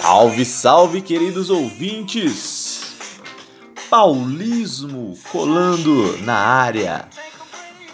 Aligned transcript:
Salve, 0.00 0.44
salve, 0.44 1.02
queridos 1.02 1.50
ouvintes! 1.50 2.92
Paulismo 3.90 5.18
colando 5.32 6.16
na 6.22 6.36
área 6.36 7.08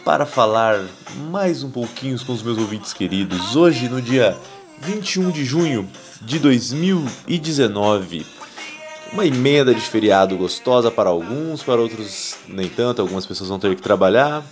para 0.05 0.27
falar 0.27 0.85
mais 1.31 1.63
um 1.63 1.71
pouquinho 1.71 2.23
com 2.25 2.35
os 2.35 2.43
meus 2.43 2.59
ouvintes 2.59 2.93
queridos. 2.93 3.57
Hoje, 3.57 3.89
no 3.89 4.03
dia 4.03 4.37
21 4.81 5.31
de 5.31 5.47
junho 5.47 5.89
de 6.21 6.39
2019, 6.39 8.27
uma 9.11 9.25
emenda 9.25 9.75
de 9.75 9.81
feriado 9.81 10.37
gostosa 10.37 10.91
para 10.91 11.09
alguns, 11.09 11.63
para 11.63 11.81
outros 11.81 12.37
nem 12.47 12.69
tanto, 12.69 13.01
algumas 13.01 13.25
pessoas 13.25 13.49
vão 13.49 13.59
ter 13.59 13.75
que 13.75 13.83
trabalhar. 13.83 14.45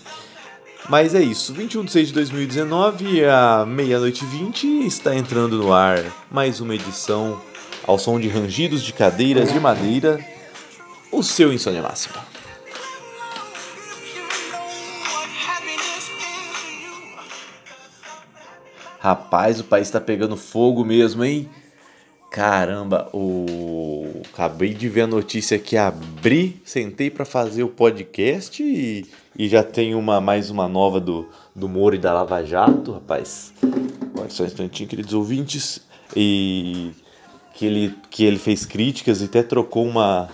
Mas 0.88 1.14
é 1.14 1.22
isso, 1.22 1.54
21 1.54 1.84
de 1.84 1.92
6 1.92 2.08
de 2.08 2.14
2019, 2.14 3.24
à 3.24 3.64
meia-noite 3.64 4.24
20, 4.24 4.84
está 4.84 5.14
entrando 5.14 5.56
no 5.56 5.72
ar 5.72 6.02
mais 6.30 6.60
uma 6.60 6.74
edição 6.74 7.40
ao 7.86 7.98
som 7.98 8.18
de 8.18 8.28
rangidos 8.28 8.82
de 8.82 8.92
cadeiras 8.92 9.52
de 9.52 9.60
madeira, 9.60 10.18
o 11.10 11.22
seu 11.22 11.52
Insônia 11.52 11.82
Máxima. 11.82 12.16
Rapaz, 18.98 19.60
o 19.60 19.64
país 19.64 19.88
está 19.88 20.00
pegando 20.00 20.36
fogo 20.36 20.84
mesmo, 20.84 21.24
hein? 21.24 21.48
Caramba, 22.32 23.10
o 23.12 24.22
acabei 24.32 24.72
de 24.72 24.88
ver 24.88 25.02
a 25.02 25.06
notícia 25.06 25.58
que 25.58 25.76
abri, 25.76 26.62
sentei 26.64 27.10
para 27.10 27.26
fazer 27.26 27.62
o 27.62 27.68
podcast 27.68 28.62
e, 28.62 29.04
e 29.38 29.50
já 29.50 29.62
tem 29.62 29.94
uma 29.94 30.18
mais 30.18 30.48
uma 30.48 30.66
nova 30.66 30.98
do, 30.98 31.28
do 31.54 31.68
Moro 31.68 31.94
e 31.94 31.98
da 31.98 32.10
Lava 32.10 32.42
Jato, 32.42 32.92
rapaz. 32.92 33.52
Olha 34.18 34.30
só 34.30 34.44
um 34.44 34.46
instantinho, 34.46 34.88
queridos 34.88 35.12
ouvintes. 35.12 35.82
E 36.16 36.92
que 37.52 37.66
ele, 37.66 37.94
que 38.08 38.24
ele 38.24 38.38
fez 38.38 38.64
críticas 38.64 39.20
e 39.20 39.26
até 39.26 39.42
trocou 39.42 39.86
uma. 39.86 40.30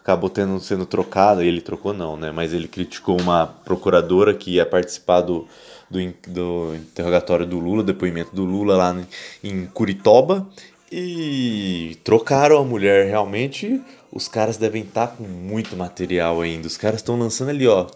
Acabou 0.00 0.30
tendo, 0.30 0.60
sendo 0.60 0.86
trocada, 0.86 1.44
ele 1.44 1.60
trocou 1.60 1.92
não, 1.92 2.16
né? 2.16 2.30
Mas 2.30 2.52
ele 2.52 2.68
criticou 2.68 3.20
uma 3.20 3.48
procuradora 3.48 4.32
que 4.32 4.52
ia 4.52 4.64
participar 4.64 5.22
do, 5.22 5.48
do, 5.90 5.98
do 6.28 6.76
interrogatório 6.76 7.44
do 7.44 7.58
Lula, 7.58 7.82
depoimento 7.82 8.32
do 8.32 8.44
Lula 8.44 8.76
lá 8.76 8.96
em 9.42 9.66
Curitiba 9.66 10.46
e 10.90 11.96
trocaram 12.04 12.58
a 12.58 12.64
mulher, 12.64 13.06
realmente. 13.06 13.80
Os 14.12 14.28
caras 14.28 14.56
devem 14.56 14.82
estar 14.82 15.08
tá 15.08 15.16
com 15.16 15.24
muito 15.24 15.76
material 15.76 16.40
ainda. 16.40 16.66
Os 16.66 16.76
caras 16.76 17.00
estão 17.00 17.18
lançando 17.18 17.50
ali, 17.50 17.66
ó. 17.66 17.86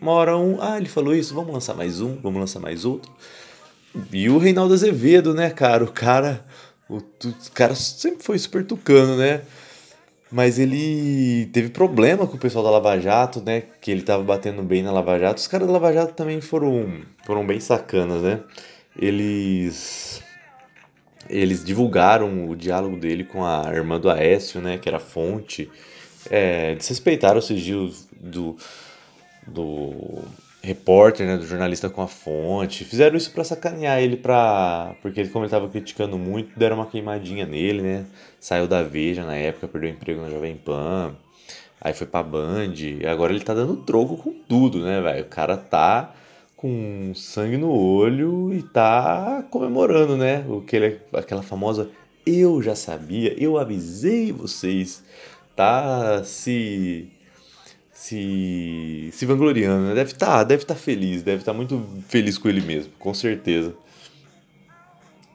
Uma 0.00 0.12
hora 0.12 0.36
um, 0.36 0.58
ah, 0.62 0.76
ele 0.76 0.88
falou 0.88 1.14
isso, 1.14 1.34
vamos 1.34 1.52
lançar 1.52 1.74
mais 1.74 2.00
um, 2.00 2.16
vamos 2.16 2.40
lançar 2.40 2.60
mais 2.60 2.84
outro. 2.84 3.10
E 4.12 4.28
o 4.28 4.38
Reinaldo 4.38 4.74
Azevedo, 4.74 5.34
né, 5.34 5.50
cara? 5.50 5.84
O 5.84 5.92
cara. 5.92 6.44
O, 6.88 6.96
o 6.98 7.52
cara 7.52 7.74
sempre 7.74 8.22
foi 8.22 8.38
super 8.38 8.64
tucano, 8.64 9.16
né? 9.16 9.42
Mas 10.30 10.58
ele 10.58 11.46
teve 11.52 11.70
problema 11.70 12.26
com 12.26 12.36
o 12.36 12.38
pessoal 12.38 12.62
da 12.62 12.70
Lava 12.70 12.98
Jato, 13.00 13.42
né? 13.44 13.62
Que 13.80 13.90
ele 13.90 14.02
tava 14.02 14.22
batendo 14.22 14.62
bem 14.62 14.82
na 14.82 14.92
Lava 14.92 15.18
Jato. 15.18 15.38
Os 15.38 15.46
caras 15.46 15.66
da 15.66 15.72
Lava 15.72 15.92
Jato 15.92 16.14
também 16.14 16.40
foram, 16.40 17.02
foram 17.26 17.46
bem 17.46 17.58
sacanas, 17.60 18.22
né? 18.22 18.40
Eles 18.96 20.22
eles 21.28 21.64
divulgaram 21.64 22.48
o 22.48 22.56
diálogo 22.56 22.96
dele 22.96 23.24
com 23.24 23.44
a 23.44 23.70
irmã 23.72 23.98
do 23.98 24.10
Aécio, 24.10 24.60
né, 24.60 24.78
que 24.78 24.88
era 24.88 24.98
fonte, 24.98 25.70
é, 26.30 26.74
desrespeitaram 26.74 27.38
os 27.38 27.46
sigilos 27.46 28.08
do, 28.20 28.56
do 29.46 30.22
repórter, 30.62 31.26
né, 31.26 31.36
do 31.36 31.46
jornalista 31.46 31.88
com 31.88 32.02
a 32.02 32.08
fonte, 32.08 32.84
fizeram 32.84 33.16
isso 33.16 33.30
para 33.30 33.44
sacanear 33.44 34.00
ele, 34.00 34.16
pra, 34.16 34.94
porque 35.02 35.20
ele, 35.20 35.28
como 35.28 35.44
ele 35.44 35.48
estava 35.48 35.68
criticando 35.68 36.18
muito, 36.18 36.58
deram 36.58 36.76
uma 36.76 36.86
queimadinha 36.86 37.46
nele, 37.46 37.82
né, 37.82 38.04
saiu 38.40 38.66
da 38.66 38.82
Veja 38.82 39.24
na 39.24 39.34
época, 39.36 39.68
perdeu 39.68 39.90
o 39.90 39.92
emprego 39.92 40.22
na 40.22 40.30
Jovem 40.30 40.56
Pan, 40.56 41.14
aí 41.80 41.92
foi 41.92 42.06
pra 42.06 42.22
Band, 42.22 42.74
agora 43.10 43.32
ele 43.32 43.44
tá 43.44 43.54
dando 43.54 43.76
troco 43.76 44.16
com 44.16 44.32
tudo, 44.32 44.80
né, 44.80 45.00
velho, 45.00 45.22
o 45.22 45.28
cara 45.28 45.56
tá 45.56 46.14
com 46.58 47.12
sangue 47.14 47.56
no 47.56 47.70
olho 47.70 48.52
e 48.52 48.64
tá 48.64 49.44
comemorando, 49.48 50.16
né? 50.16 50.44
O 50.48 50.60
que 50.60 50.74
ele, 50.74 51.00
aquela 51.12 51.40
famosa 51.40 51.88
eu 52.26 52.60
já 52.60 52.74
sabia, 52.74 53.32
eu 53.40 53.56
avisei 53.56 54.32
vocês, 54.32 55.04
tá 55.54 56.22
se 56.24 57.08
se 57.92 59.08
se 59.12 59.24
vangloriando, 59.24 59.86
né? 59.86 59.94
Deve 59.94 60.10
estar, 60.10 60.26
tá, 60.26 60.44
deve 60.44 60.64
estar 60.64 60.74
tá 60.74 60.80
feliz, 60.80 61.22
deve 61.22 61.38
estar 61.42 61.52
tá 61.52 61.56
muito 61.56 61.80
feliz 62.08 62.36
com 62.36 62.48
ele 62.48 62.60
mesmo, 62.60 62.92
com 62.98 63.14
certeza. 63.14 63.72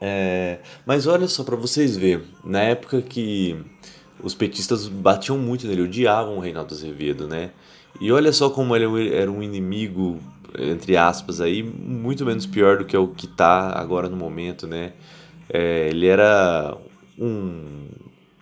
É, 0.02 0.60
mas 0.86 1.08
olha 1.08 1.30
só 1.30 1.46
para 1.46 1.56
vocês 1.56 1.96
verem, 1.96 2.26
na 2.44 2.60
época 2.64 3.02
que 3.02 3.56
os 4.22 4.36
petistas 4.36 4.90
batiam 4.90 5.38
muito 5.38 5.66
nele, 5.68 5.84
odiavam 5.84 6.36
o 6.36 6.42
Reinaldo 6.42 6.74
Azevedo, 6.74 7.30
né? 7.30 7.52
E 8.02 8.12
olha 8.12 8.34
só 8.34 8.50
como 8.50 8.76
ele 8.76 9.16
era 9.16 9.32
um 9.32 9.42
inimigo 9.42 10.20
entre 10.58 10.98
aspas 10.98 11.42
aí, 11.42 11.64
muito 11.64 12.26
menos 12.26 12.46
pior 12.46 12.78
do 12.78 12.86
que 12.86 12.96
o 12.96 13.08
que 13.08 13.28
tá 13.28 13.72
agora 13.78 14.10
no 14.10 14.18
momento, 14.18 14.68
né? 14.68 14.94
É, 15.50 15.88
ele 15.90 16.08
era 16.08 16.78
um, 17.18 17.88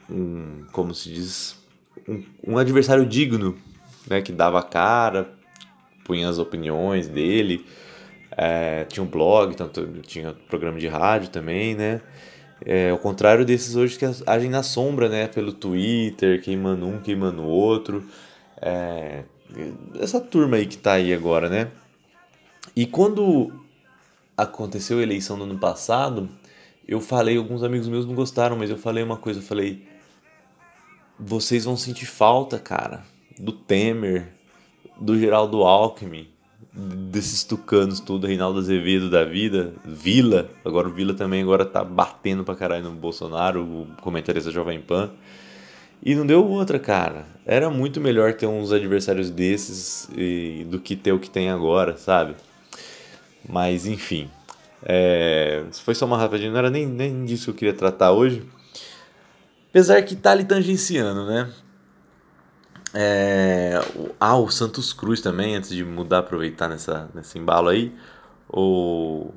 um, 0.09 0.63
como 0.71 0.93
se 0.93 1.11
diz, 1.11 1.57
um, 2.07 2.23
um 2.47 2.57
adversário 2.57 3.05
digno, 3.05 3.57
né? 4.07 4.21
Que 4.21 4.31
dava 4.31 4.61
cara, 4.63 5.29
punha 6.05 6.29
as 6.29 6.39
opiniões 6.39 7.07
dele, 7.07 7.65
é, 8.37 8.85
tinha 8.85 9.03
um 9.03 9.07
blog, 9.07 9.55
tanto, 9.55 9.85
tinha 10.01 10.33
programa 10.49 10.79
de 10.79 10.87
rádio 10.87 11.29
também, 11.29 11.75
né? 11.75 12.01
É, 12.63 12.91
ao 12.91 12.97
contrário 12.97 13.43
desses 13.43 13.75
hoje 13.75 13.97
que 13.97 14.05
agem 14.27 14.49
na 14.49 14.63
sombra, 14.63 15.09
né? 15.09 15.27
Pelo 15.27 15.51
Twitter, 15.51 16.41
queimando 16.41 16.85
um, 16.85 16.99
queimando 16.99 17.41
o 17.41 17.47
outro. 17.47 18.03
É, 18.61 19.23
essa 19.99 20.21
turma 20.21 20.57
aí 20.57 20.65
que 20.65 20.77
tá 20.77 20.93
aí 20.93 21.13
agora, 21.13 21.49
né? 21.49 21.69
E 22.75 22.85
quando 22.85 23.51
aconteceu 24.37 24.99
a 24.99 25.03
eleição 25.03 25.37
no 25.37 25.43
ano 25.43 25.57
passado, 25.57 26.29
eu 26.87 26.99
falei, 26.99 27.37
alguns 27.37 27.63
amigos 27.63 27.87
meus 27.87 28.05
não 28.05 28.15
gostaram, 28.15 28.57
mas 28.57 28.69
eu 28.69 28.77
falei 28.77 29.03
uma 29.03 29.17
coisa, 29.17 29.39
eu 29.39 29.43
falei, 29.43 29.87
vocês 31.19 31.65
vão 31.65 31.77
sentir 31.77 32.05
falta, 32.05 32.57
cara, 32.57 33.03
do 33.39 33.51
Temer, 33.51 34.33
do 34.99 35.17
Geraldo 35.17 35.63
Alckmin, 35.63 36.27
desses 36.73 37.43
tucanos 37.43 37.99
tudo, 37.99 38.27
Reinaldo 38.27 38.59
Azevedo 38.59 39.09
da 39.09 39.23
vida, 39.23 39.73
Vila, 39.83 40.49
agora 40.63 40.87
o 40.87 40.91
Vila 40.91 41.13
também 41.13 41.41
agora 41.41 41.65
tá 41.65 41.83
batendo 41.83 42.43
pra 42.43 42.55
caralho 42.55 42.85
no 42.85 42.91
Bolsonaro, 42.91 43.63
o 43.63 43.87
comentarista 44.01 44.51
Jovem 44.51 44.81
Pan. 44.81 45.11
E 46.03 46.15
não 46.15 46.25
deu 46.25 46.43
outra, 46.43 46.79
cara. 46.79 47.27
Era 47.45 47.69
muito 47.69 48.01
melhor 48.01 48.33
ter 48.33 48.47
uns 48.47 48.71
adversários 48.71 49.29
desses 49.29 50.09
e, 50.17 50.65
do 50.67 50.79
que 50.79 50.95
ter 50.95 51.11
o 51.11 51.19
que 51.19 51.29
tem 51.29 51.51
agora, 51.51 51.95
sabe? 51.95 52.35
Mas 53.47 53.85
enfim, 53.85 54.29
é, 54.83 55.63
foi 55.83 55.93
só 55.93 56.05
uma 56.05 56.17
rapidinha, 56.17 56.51
não 56.51 56.57
era 56.57 56.69
nem, 56.69 56.85
nem 56.85 57.25
disso 57.25 57.45
que 57.45 57.49
eu 57.51 57.55
queria 57.55 57.73
tratar 57.73 58.11
hoje. 58.11 58.45
Apesar 59.69 60.01
que 60.03 60.15
tá 60.15 60.31
ali 60.31 60.43
tangenciando, 60.43 61.25
né? 61.25 61.49
É, 62.93 63.79
ah, 64.19 64.35
o 64.35 64.49
Santos 64.49 64.91
Cruz 64.91 65.21
também, 65.21 65.55
antes 65.55 65.69
de 65.69 65.83
mudar, 65.83 66.19
aproveitar 66.19 66.67
nessa, 66.67 67.09
nesse 67.13 67.39
embalo 67.39 67.69
aí. 67.69 67.93
O, 68.49 69.31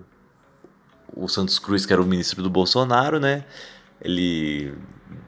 o 1.15 1.29
Santos 1.29 1.59
Cruz, 1.59 1.87
que 1.87 1.93
era 1.93 2.03
o 2.03 2.07
ministro 2.07 2.43
do 2.43 2.51
Bolsonaro, 2.51 3.21
né? 3.21 3.45
Ele 4.05 4.75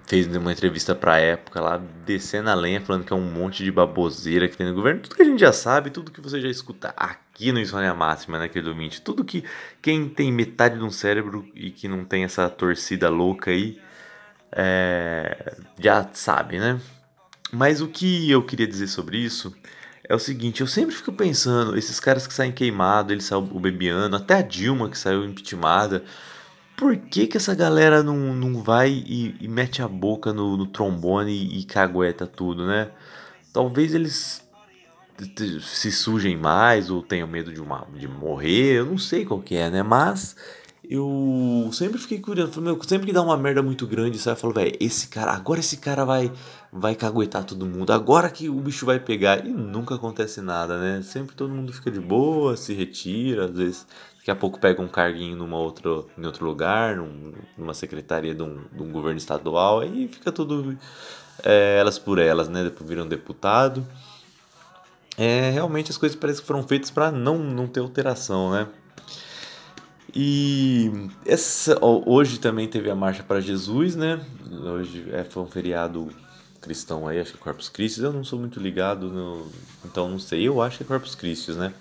fez 0.06 0.26
uma 0.36 0.52
entrevista 0.52 0.94
pra 0.94 1.18
época 1.18 1.60
lá, 1.60 1.82
descendo 2.04 2.48
a 2.48 2.54
lenha, 2.54 2.80
falando 2.80 3.04
que 3.04 3.12
é 3.12 3.16
um 3.16 3.30
monte 3.30 3.64
de 3.64 3.72
baboseira 3.72 4.48
que 4.48 4.56
tem 4.56 4.66
no 4.66 4.74
governo. 4.74 5.00
Tudo 5.00 5.16
que 5.16 5.22
a 5.22 5.24
gente 5.24 5.40
já 5.40 5.52
sabe, 5.52 5.90
tudo 5.90 6.12
que 6.12 6.20
você 6.20 6.40
já 6.40 6.48
escuta 6.48 6.94
aqui 6.96 7.50
no 7.50 7.58
Insônia 7.58 7.92
Máxima, 7.92 8.38
né, 8.38 8.48
querido 8.48 8.70
ouvinte? 8.70 9.00
Tudo 9.00 9.24
que 9.24 9.44
quem 9.82 10.08
tem 10.08 10.32
metade 10.32 10.78
de 10.78 10.84
um 10.84 10.90
cérebro 10.90 11.48
e 11.54 11.70
que 11.70 11.88
não 11.88 12.04
tem 12.04 12.22
essa 12.22 12.48
torcida 12.48 13.08
louca 13.08 13.50
aí, 13.50 13.80
é, 14.52 15.56
já 15.78 16.08
sabe, 16.12 16.58
né? 16.58 16.80
Mas 17.52 17.80
o 17.80 17.88
que 17.88 18.30
eu 18.30 18.42
queria 18.44 18.66
dizer 18.66 18.86
sobre 18.86 19.18
isso 19.18 19.54
é 20.08 20.14
o 20.14 20.18
seguinte, 20.18 20.60
eu 20.60 20.68
sempre 20.68 20.94
fico 20.94 21.12
pensando, 21.12 21.76
esses 21.76 21.98
caras 21.98 22.26
que 22.28 22.34
saem 22.34 22.52
queimados, 22.52 23.10
eles 23.10 23.24
saem 23.24 23.48
o 23.50 23.58
bebiano, 23.58 24.16
até 24.16 24.34
a 24.34 24.42
Dilma 24.42 24.88
que 24.88 24.96
saiu 24.96 25.24
impeachmentada, 25.24 26.04
por 26.76 26.96
que, 26.96 27.26
que 27.26 27.36
essa 27.36 27.54
galera 27.54 28.02
não, 28.02 28.34
não 28.34 28.62
vai 28.62 28.90
e, 28.90 29.34
e 29.40 29.48
mete 29.48 29.82
a 29.82 29.88
boca 29.88 30.32
no, 30.32 30.56
no 30.56 30.66
trombone 30.66 31.32
e, 31.32 31.60
e 31.60 31.64
cagueta 31.64 32.26
tudo, 32.26 32.66
né? 32.66 32.90
Talvez 33.52 33.94
eles 33.94 34.46
se 35.62 35.90
sujem 35.90 36.36
mais 36.36 36.90
ou 36.90 37.02
tenham 37.02 37.26
medo 37.26 37.52
de, 37.52 37.60
uma, 37.60 37.86
de 37.94 38.06
morrer, 38.06 38.80
eu 38.80 38.86
não 38.86 38.98
sei 38.98 39.24
qual 39.24 39.40
que 39.40 39.56
é, 39.56 39.70
né? 39.70 39.82
Mas 39.82 40.36
eu 40.88 41.68
sempre 41.72 41.98
fiquei 41.98 42.20
curioso, 42.20 42.60
meu, 42.60 42.78
sempre 42.84 43.06
que 43.06 43.12
dá 43.12 43.22
uma 43.22 43.36
merda 43.36 43.62
muito 43.62 43.86
grande, 43.86 44.18
você 44.18 44.28
vai 44.28 44.36
falar, 44.36 44.54
velho, 44.54 44.76
esse 44.78 45.08
cara, 45.08 45.32
agora 45.32 45.60
esse 45.60 45.78
cara 45.78 46.04
vai 46.04 46.30
vai 46.70 46.94
caguetar 46.94 47.44
todo 47.44 47.64
mundo, 47.64 47.90
agora 47.90 48.28
que 48.28 48.50
o 48.50 48.60
bicho 48.60 48.84
vai 48.84 49.00
pegar, 49.00 49.46
e 49.46 49.48
nunca 49.48 49.94
acontece 49.94 50.42
nada, 50.42 50.78
né? 50.78 51.00
Sempre 51.02 51.34
todo 51.34 51.54
mundo 51.54 51.72
fica 51.72 51.90
de 51.90 52.00
boa, 52.00 52.54
se 52.56 52.74
retira, 52.74 53.46
às 53.46 53.56
vezes 53.56 53.86
Daqui 54.26 54.38
a 54.38 54.40
pouco 54.40 54.58
pega 54.58 54.82
um 54.82 54.88
carguinho 54.88 55.36
numa 55.36 55.56
outra, 55.56 55.88
em 56.18 56.26
outro 56.26 56.44
lugar, 56.44 56.96
num, 56.96 57.32
numa 57.56 57.72
secretaria 57.72 58.34
de 58.34 58.42
um, 58.42 58.60
de 58.72 58.82
um 58.82 58.90
governo 58.90 59.16
estadual, 59.16 59.78
aí 59.78 60.08
fica 60.08 60.32
tudo 60.32 60.76
é, 61.44 61.76
elas 61.78 61.96
por 61.96 62.18
elas, 62.18 62.48
né? 62.48 62.64
Depois 62.64 62.90
viram 62.90 63.06
deputado. 63.06 63.86
É, 65.16 65.50
realmente 65.50 65.92
as 65.92 65.96
coisas 65.96 66.18
parecem 66.18 66.40
que 66.40 66.46
foram 66.48 66.64
feitas 66.66 66.90
para 66.90 67.12
não, 67.12 67.38
não 67.38 67.68
ter 67.68 67.78
alteração, 67.78 68.50
né? 68.50 68.66
E 70.12 70.90
essa, 71.24 71.78
hoje 71.80 72.40
também 72.40 72.66
teve 72.66 72.90
a 72.90 72.96
Marcha 72.96 73.22
para 73.22 73.40
Jesus, 73.40 73.94
né? 73.94 74.20
Hoje 74.50 75.06
é, 75.12 75.22
foi 75.22 75.44
um 75.44 75.46
feriado 75.46 76.08
cristão 76.60 77.06
aí, 77.06 77.20
acho 77.20 77.30
que 77.30 77.38
é 77.38 77.40
Corpus 77.40 77.68
Christi. 77.68 78.02
Eu 78.02 78.12
não 78.12 78.24
sou 78.24 78.40
muito 78.40 78.58
ligado, 78.58 79.08
no, 79.08 79.46
então 79.84 80.08
não 80.08 80.18
sei. 80.18 80.48
Eu 80.48 80.60
acho 80.60 80.78
que 80.78 80.82
é 80.82 80.86
Corpus 80.86 81.14
Christi, 81.14 81.52
né? 81.52 81.72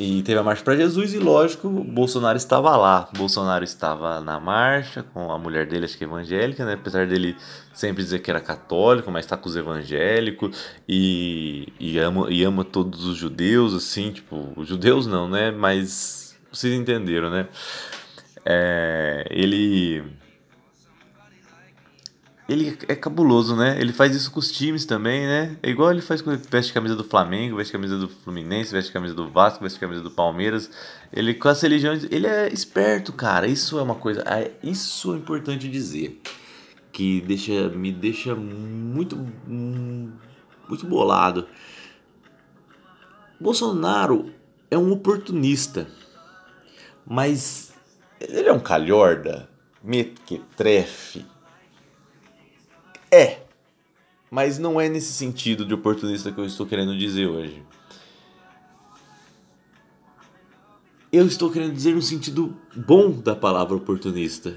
E 0.00 0.22
teve 0.22 0.38
a 0.38 0.44
marcha 0.44 0.62
para 0.62 0.76
Jesus 0.76 1.12
e, 1.12 1.18
lógico, 1.18 1.68
Bolsonaro 1.68 2.36
estava 2.36 2.76
lá. 2.76 3.08
Bolsonaro 3.16 3.64
estava 3.64 4.20
na 4.20 4.38
marcha 4.38 5.02
com 5.02 5.32
a 5.32 5.36
mulher 5.36 5.66
dele, 5.66 5.86
acho 5.86 5.98
que 5.98 6.04
evangélica, 6.04 6.64
né? 6.64 6.74
Apesar 6.74 7.04
dele 7.04 7.34
sempre 7.74 8.04
dizer 8.04 8.20
que 8.20 8.30
era 8.30 8.40
católico, 8.40 9.10
mas 9.10 9.24
está 9.24 9.36
com 9.36 9.48
os 9.48 9.56
evangélicos 9.56 10.56
e, 10.88 11.72
e, 11.80 11.98
ama, 11.98 12.30
e 12.30 12.44
ama 12.44 12.64
todos 12.64 13.04
os 13.06 13.16
judeus, 13.16 13.74
assim, 13.74 14.12
tipo, 14.12 14.52
os 14.54 14.68
judeus 14.68 15.04
não, 15.08 15.28
né? 15.28 15.50
Mas 15.50 16.38
vocês 16.52 16.72
entenderam, 16.72 17.28
né? 17.28 17.48
É, 18.46 19.26
ele 19.28 20.04
ele 22.48 22.78
é 22.88 22.94
cabuloso, 22.94 23.54
né? 23.54 23.78
Ele 23.78 23.92
faz 23.92 24.16
isso 24.16 24.30
com 24.30 24.40
os 24.40 24.50
times 24.50 24.86
também, 24.86 25.26
né? 25.26 25.58
É 25.62 25.68
igual 25.68 25.90
ele 25.90 26.00
faz 26.00 26.22
com 26.22 26.34
veste 26.34 26.72
camisa 26.72 26.96
do 26.96 27.04
Flamengo, 27.04 27.58
veste 27.58 27.72
camisa 27.72 27.98
do 27.98 28.08
Fluminense, 28.08 28.72
veste 28.72 28.90
camisa 28.90 29.14
do 29.14 29.28
Vasco, 29.28 29.62
veste 29.62 29.78
camisa 29.78 30.00
do 30.00 30.10
Palmeiras. 30.10 30.70
Ele 31.12 31.34
com 31.34 31.48
as 31.50 31.60
religiões, 31.60 32.04
ele 32.10 32.26
é 32.26 32.50
esperto, 32.50 33.12
cara. 33.12 33.46
Isso 33.46 33.78
é 33.78 33.82
uma 33.82 33.96
coisa, 33.96 34.22
é, 34.22 34.52
isso 34.62 35.12
é 35.12 35.18
importante 35.18 35.68
dizer, 35.68 36.22
que 36.90 37.20
deixa 37.20 37.68
me 37.68 37.92
deixa 37.92 38.34
muito 38.34 39.14
muito 39.46 40.86
bolado. 40.86 41.46
Bolsonaro 43.38 44.32
é 44.70 44.78
um 44.78 44.90
oportunista, 44.90 45.86
mas 47.06 47.74
ele 48.18 48.48
é 48.48 48.52
um 48.52 48.58
calhorda, 48.58 49.50
mequetrefe 49.84 51.26
é. 53.10 53.38
Mas 54.30 54.58
não 54.58 54.80
é 54.80 54.88
nesse 54.88 55.12
sentido 55.12 55.64
de 55.64 55.72
oportunista 55.72 56.30
que 56.30 56.38
eu 56.38 56.44
estou 56.44 56.66
querendo 56.66 56.96
dizer 56.96 57.26
hoje. 57.26 57.62
Eu 61.10 61.26
estou 61.26 61.50
querendo 61.50 61.72
dizer 61.72 61.94
no 61.94 62.02
sentido 62.02 62.54
bom 62.76 63.10
da 63.10 63.34
palavra 63.34 63.74
oportunista. 63.74 64.54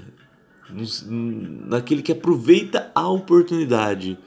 Naquele 1.08 2.02
que 2.02 2.12
aproveita 2.12 2.90
a 2.94 3.08
oportunidade. 3.08 4.18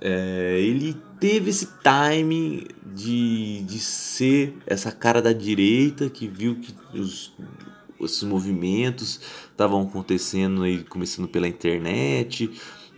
É, 0.00 0.60
ele 0.60 0.96
teve 1.18 1.50
esse 1.50 1.66
timing 1.82 2.66
de, 2.84 3.62
de 3.62 3.78
ser 3.78 4.56
essa 4.66 4.90
cara 4.90 5.22
da 5.22 5.32
direita 5.32 6.10
que 6.10 6.26
viu 6.26 6.56
que 6.56 6.74
os, 6.98 7.32
esses 8.00 8.22
movimentos 8.24 9.20
estavam 9.50 9.82
acontecendo 9.82 10.64
aí, 10.64 10.82
começando 10.82 11.28
pela 11.28 11.46
internet 11.46 12.50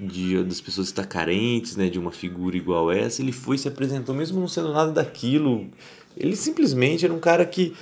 de 0.06 0.42
das 0.44 0.60
pessoas 0.60 0.88
estar 0.88 1.06
carentes, 1.06 1.76
né, 1.76 1.88
de 1.88 1.98
uma 1.98 2.12
figura 2.12 2.56
igual 2.56 2.90
essa, 2.90 3.22
ele 3.22 3.32
foi 3.32 3.58
se 3.58 3.68
apresentou 3.68 4.14
mesmo 4.14 4.40
não 4.40 4.48
sendo 4.48 4.72
nada 4.72 4.92
daquilo. 4.92 5.66
Ele 6.16 6.36
simplesmente 6.36 7.04
era 7.04 7.12
um 7.12 7.18
cara 7.18 7.44
que 7.44 7.74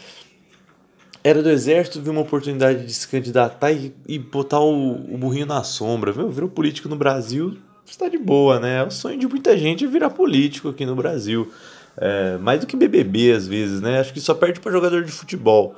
era 1.24 1.42
do 1.42 1.50
exército, 1.50 2.00
viu 2.00 2.12
uma 2.12 2.22
oportunidade 2.22 2.84
de 2.84 2.92
se 2.92 3.06
candidatar 3.06 3.70
e, 3.70 3.94
e 4.08 4.18
botar 4.18 4.60
o, 4.60 5.14
o 5.14 5.18
burrinho 5.18 5.46
na 5.46 5.62
sombra. 5.62 6.10
Viu? 6.10 6.28
Virou 6.28 6.48
político 6.48 6.88
no 6.88 6.96
Brasil, 6.96 7.56
está 7.86 8.08
de 8.08 8.18
boa, 8.18 8.58
né? 8.58 8.78
É 8.78 8.82
o 8.82 8.90
sonho 8.90 9.18
de 9.18 9.28
muita 9.28 9.56
gente 9.56 9.86
virar 9.86 10.10
político 10.10 10.68
aqui 10.68 10.84
no 10.84 10.96
Brasil. 10.96 11.50
É, 11.96 12.38
mais 12.38 12.60
do 12.60 12.66
que 12.66 12.74
BBB 12.74 13.32
às 13.32 13.46
vezes, 13.46 13.80
né? 13.80 14.00
Acho 14.00 14.12
que 14.12 14.20
só 14.20 14.34
perde 14.34 14.58
para 14.58 14.72
jogador 14.72 15.04
de 15.04 15.12
futebol. 15.12 15.76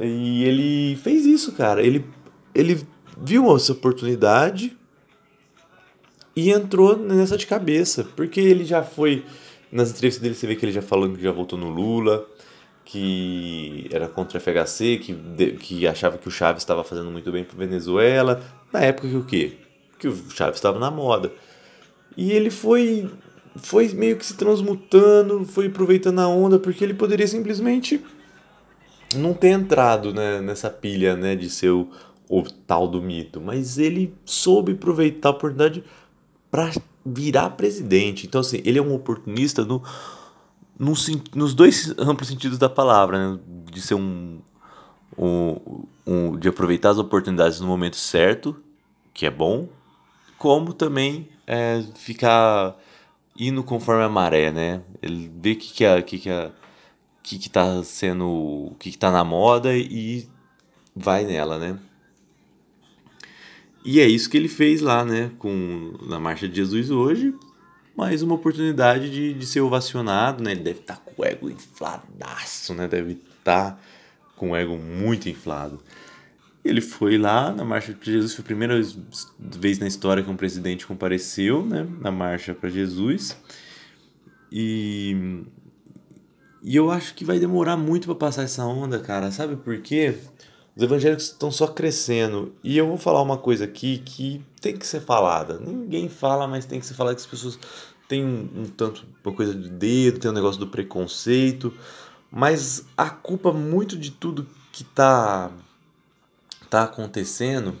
E 0.00 0.44
ele 0.44 0.96
fez 0.96 1.26
isso, 1.26 1.52
cara. 1.52 1.82
Ele, 1.82 2.04
ele 2.54 2.80
viu 3.20 3.54
essa 3.56 3.72
oportunidade, 3.72 4.76
e 6.36 6.50
entrou 6.50 6.96
nessa 6.96 7.36
de 7.36 7.46
cabeça, 7.46 8.06
porque 8.16 8.40
ele 8.40 8.64
já 8.64 8.82
foi. 8.82 9.24
Nas 9.70 9.90
entrevistas 9.90 10.22
dele 10.22 10.34
você 10.34 10.46
vê 10.46 10.54
que 10.54 10.64
ele 10.64 10.72
já 10.72 10.82
falando 10.82 11.16
que 11.16 11.22
já 11.22 11.32
voltou 11.32 11.58
no 11.58 11.68
Lula, 11.68 12.24
que 12.84 13.88
era 13.90 14.06
contra 14.06 14.38
a 14.38 14.40
FHC, 14.40 14.98
que, 14.98 15.14
que 15.58 15.86
achava 15.86 16.16
que 16.16 16.28
o 16.28 16.30
Chaves 16.30 16.62
estava 16.62 16.84
fazendo 16.84 17.10
muito 17.10 17.30
bem 17.32 17.42
para 17.42 17.56
Venezuela. 17.56 18.42
Na 18.72 18.80
época 18.80 19.08
que 19.08 19.16
o 19.16 19.24
quê? 19.24 19.52
Que 19.98 20.06
o 20.06 20.30
Chaves 20.30 20.56
estava 20.56 20.78
na 20.78 20.90
moda. 20.90 21.32
E 22.16 22.30
ele 22.30 22.50
foi 22.50 23.10
foi 23.56 23.88
meio 23.88 24.16
que 24.16 24.26
se 24.26 24.36
transmutando, 24.36 25.44
foi 25.44 25.68
aproveitando 25.68 26.18
a 26.18 26.28
onda, 26.28 26.58
porque 26.58 26.82
ele 26.82 26.94
poderia 26.94 27.26
simplesmente 27.26 28.02
não 29.16 29.32
ter 29.32 29.50
entrado 29.50 30.12
né, 30.12 30.40
nessa 30.40 30.68
pilha 30.68 31.16
né, 31.16 31.36
de 31.36 31.48
ser 31.48 31.70
o, 31.70 31.88
o 32.28 32.42
tal 32.42 32.88
do 32.88 33.00
mito. 33.00 33.40
Mas 33.40 33.78
ele 33.78 34.14
soube 34.24 34.72
aproveitar 34.72 35.28
a 35.28 35.32
oportunidade 35.32 35.84
para 36.54 36.70
virar 37.04 37.50
presidente. 37.50 38.28
Então, 38.28 38.40
assim, 38.40 38.62
ele 38.64 38.78
é 38.78 38.82
um 38.82 38.94
oportunista 38.94 39.64
no, 39.64 39.82
no, 40.78 40.92
nos 41.34 41.52
dois 41.52 41.92
amplos 41.98 42.28
sentidos 42.28 42.58
da 42.58 42.68
palavra, 42.68 43.32
né? 43.32 43.40
de 43.72 43.82
ser 43.82 43.96
um, 43.96 44.40
um, 45.18 45.84
um, 46.06 46.38
de 46.38 46.46
aproveitar 46.46 46.90
as 46.90 46.98
oportunidades 46.98 47.58
no 47.58 47.66
momento 47.66 47.96
certo, 47.96 48.54
que 49.12 49.26
é 49.26 49.32
bom, 49.32 49.68
como 50.38 50.72
também 50.72 51.28
é, 51.44 51.82
ficar 51.96 52.76
indo 53.36 53.64
conforme 53.64 54.04
a 54.04 54.08
maré, 54.08 54.52
né? 54.52 54.80
Ele 55.02 55.28
vê 55.34 55.54
o 55.54 55.56
que, 55.56 55.72
que, 55.72 55.84
a, 55.84 56.00
que, 56.02 56.20
que, 56.20 56.30
a, 56.30 56.52
que, 57.20 57.36
que 57.36 57.50
tá 57.50 57.82
sendo, 57.82 58.28
o 58.28 58.76
que, 58.78 58.92
que 58.92 58.98
tá 58.98 59.10
na 59.10 59.24
moda 59.24 59.76
e 59.76 60.28
vai 60.94 61.24
nela, 61.24 61.58
né? 61.58 61.76
E 63.84 64.00
é 64.00 64.06
isso 64.06 64.30
que 64.30 64.36
ele 64.36 64.48
fez 64.48 64.80
lá, 64.80 65.04
né, 65.04 65.30
com 65.38 65.92
na 66.08 66.18
Marcha 66.18 66.48
de 66.48 66.56
Jesus 66.56 66.90
hoje, 66.90 67.34
mais 67.94 68.22
uma 68.22 68.34
oportunidade 68.34 69.10
de, 69.10 69.34
de 69.34 69.46
ser 69.46 69.60
ovacionado, 69.60 70.42
né? 70.42 70.52
Ele 70.52 70.62
deve 70.62 70.80
estar 70.80 70.96
tá 70.96 71.02
com 71.04 71.22
o 71.22 71.24
ego 71.24 71.50
infladaço, 71.50 72.72
né? 72.74 72.88
Deve 72.88 73.12
estar 73.12 73.72
tá 73.72 73.78
com 74.36 74.50
o 74.50 74.56
ego 74.56 74.76
muito 74.76 75.28
inflado. 75.28 75.80
Ele 76.64 76.80
foi 76.80 77.18
lá 77.18 77.52
na 77.52 77.62
Marcha 77.62 77.92
de 77.92 78.10
Jesus, 78.10 78.34
foi 78.34 78.42
a 78.42 78.46
primeira 78.46 78.80
vez 79.38 79.78
na 79.78 79.86
história 79.86 80.22
que 80.22 80.30
um 80.30 80.36
presidente 80.36 80.86
compareceu, 80.86 81.64
né, 81.64 81.86
na 82.00 82.10
Marcha 82.10 82.54
para 82.54 82.70
Jesus. 82.70 83.36
E 84.50 85.44
e 86.66 86.76
eu 86.76 86.90
acho 86.90 87.14
que 87.14 87.26
vai 87.26 87.38
demorar 87.38 87.76
muito 87.76 88.06
para 88.06 88.14
passar 88.14 88.44
essa 88.44 88.64
onda, 88.64 88.98
cara. 88.98 89.30
Sabe 89.30 89.54
por 89.54 89.76
quê? 89.82 90.14
Os 90.76 90.82
evangélicos 90.82 91.26
estão 91.26 91.50
só 91.50 91.66
crescendo. 91.68 92.52
E 92.62 92.76
eu 92.76 92.86
vou 92.86 92.98
falar 92.98 93.22
uma 93.22 93.38
coisa 93.38 93.64
aqui 93.64 93.98
que 93.98 94.44
tem 94.60 94.76
que 94.76 94.86
ser 94.86 95.00
falada. 95.00 95.58
Ninguém 95.58 96.08
fala, 96.08 96.48
mas 96.48 96.64
tem 96.64 96.80
que 96.80 96.86
ser 96.86 96.94
falada 96.94 97.14
que 97.14 97.22
as 97.22 97.26
pessoas 97.26 97.58
têm 98.08 98.24
um, 98.24 98.48
um 98.56 98.64
tanto 98.64 99.04
uma 99.24 99.34
coisa 99.34 99.54
de 99.54 99.68
dedo, 99.68 100.18
tem 100.18 100.30
um 100.30 100.34
negócio 100.34 100.58
do 100.58 100.66
preconceito. 100.66 101.72
Mas 102.30 102.84
a 102.96 103.08
culpa 103.08 103.52
muito 103.52 103.96
de 103.96 104.10
tudo 104.10 104.46
que 104.72 104.82
tá, 104.82 105.52
tá 106.68 106.82
acontecendo 106.82 107.76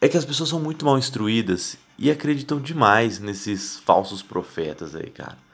é 0.00 0.08
que 0.08 0.16
as 0.16 0.24
pessoas 0.24 0.48
são 0.48 0.60
muito 0.60 0.84
mal 0.84 0.96
instruídas 0.96 1.76
e 1.98 2.10
acreditam 2.10 2.60
demais 2.60 3.18
nesses 3.18 3.78
falsos 3.80 4.22
profetas 4.22 4.94
aí, 4.94 5.10
cara. 5.10 5.45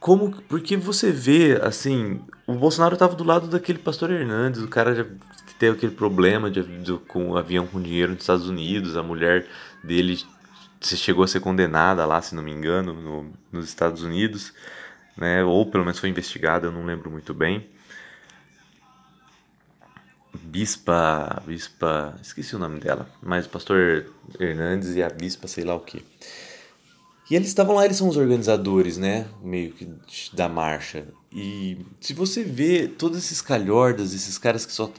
Como, 0.00 0.32
porque 0.48 0.78
você 0.78 1.12
vê, 1.12 1.60
assim, 1.62 2.24
o 2.46 2.54
Bolsonaro 2.54 2.94
estava 2.94 3.14
do 3.14 3.22
lado 3.22 3.48
daquele 3.48 3.78
pastor 3.78 4.10
Hernandes, 4.10 4.62
o 4.62 4.68
cara 4.68 4.94
já 4.94 5.04
que 5.04 5.54
teve 5.58 5.76
aquele 5.76 5.92
problema 5.92 6.50
de, 6.50 6.62
de, 6.62 6.94
com 7.06 7.32
o 7.32 7.36
avião 7.36 7.66
com 7.66 7.82
dinheiro 7.82 8.12
nos 8.12 8.22
Estados 8.22 8.48
Unidos, 8.48 8.96
a 8.96 9.02
mulher 9.02 9.46
dele 9.84 10.18
chegou 10.80 11.22
a 11.22 11.28
ser 11.28 11.40
condenada 11.40 12.06
lá, 12.06 12.22
se 12.22 12.34
não 12.34 12.42
me 12.42 12.50
engano, 12.50 12.94
no, 12.94 13.32
nos 13.52 13.68
Estados 13.68 14.02
Unidos, 14.02 14.54
né? 15.18 15.44
Ou 15.44 15.66
pelo 15.66 15.84
menos 15.84 15.98
foi 15.98 16.08
investigada, 16.08 16.66
eu 16.66 16.72
não 16.72 16.86
lembro 16.86 17.10
muito 17.10 17.34
bem. 17.34 17.68
Bispa, 20.32 21.42
bispa, 21.46 22.14
esqueci 22.22 22.56
o 22.56 22.58
nome 22.58 22.80
dela, 22.80 23.06
mas 23.22 23.44
o 23.44 23.50
pastor 23.50 24.06
Hernandes 24.38 24.96
e 24.96 25.02
a 25.02 25.10
bispa, 25.10 25.46
sei 25.46 25.64
lá 25.64 25.74
o 25.74 25.80
que. 25.80 26.02
E 27.30 27.36
eles 27.36 27.46
estavam 27.46 27.76
lá, 27.76 27.84
eles 27.84 27.96
são 27.96 28.08
os 28.08 28.16
organizadores, 28.16 28.98
né? 28.98 29.28
Meio 29.40 29.70
que 29.72 29.88
da 30.34 30.48
marcha. 30.48 31.06
E 31.32 31.78
se 32.00 32.12
você 32.12 32.42
vê 32.42 32.88
todos 32.88 33.16
esses 33.18 33.40
calhordas, 33.40 34.12
esses 34.12 34.36
caras 34.36 34.66
que 34.66 34.72
só. 34.72 34.90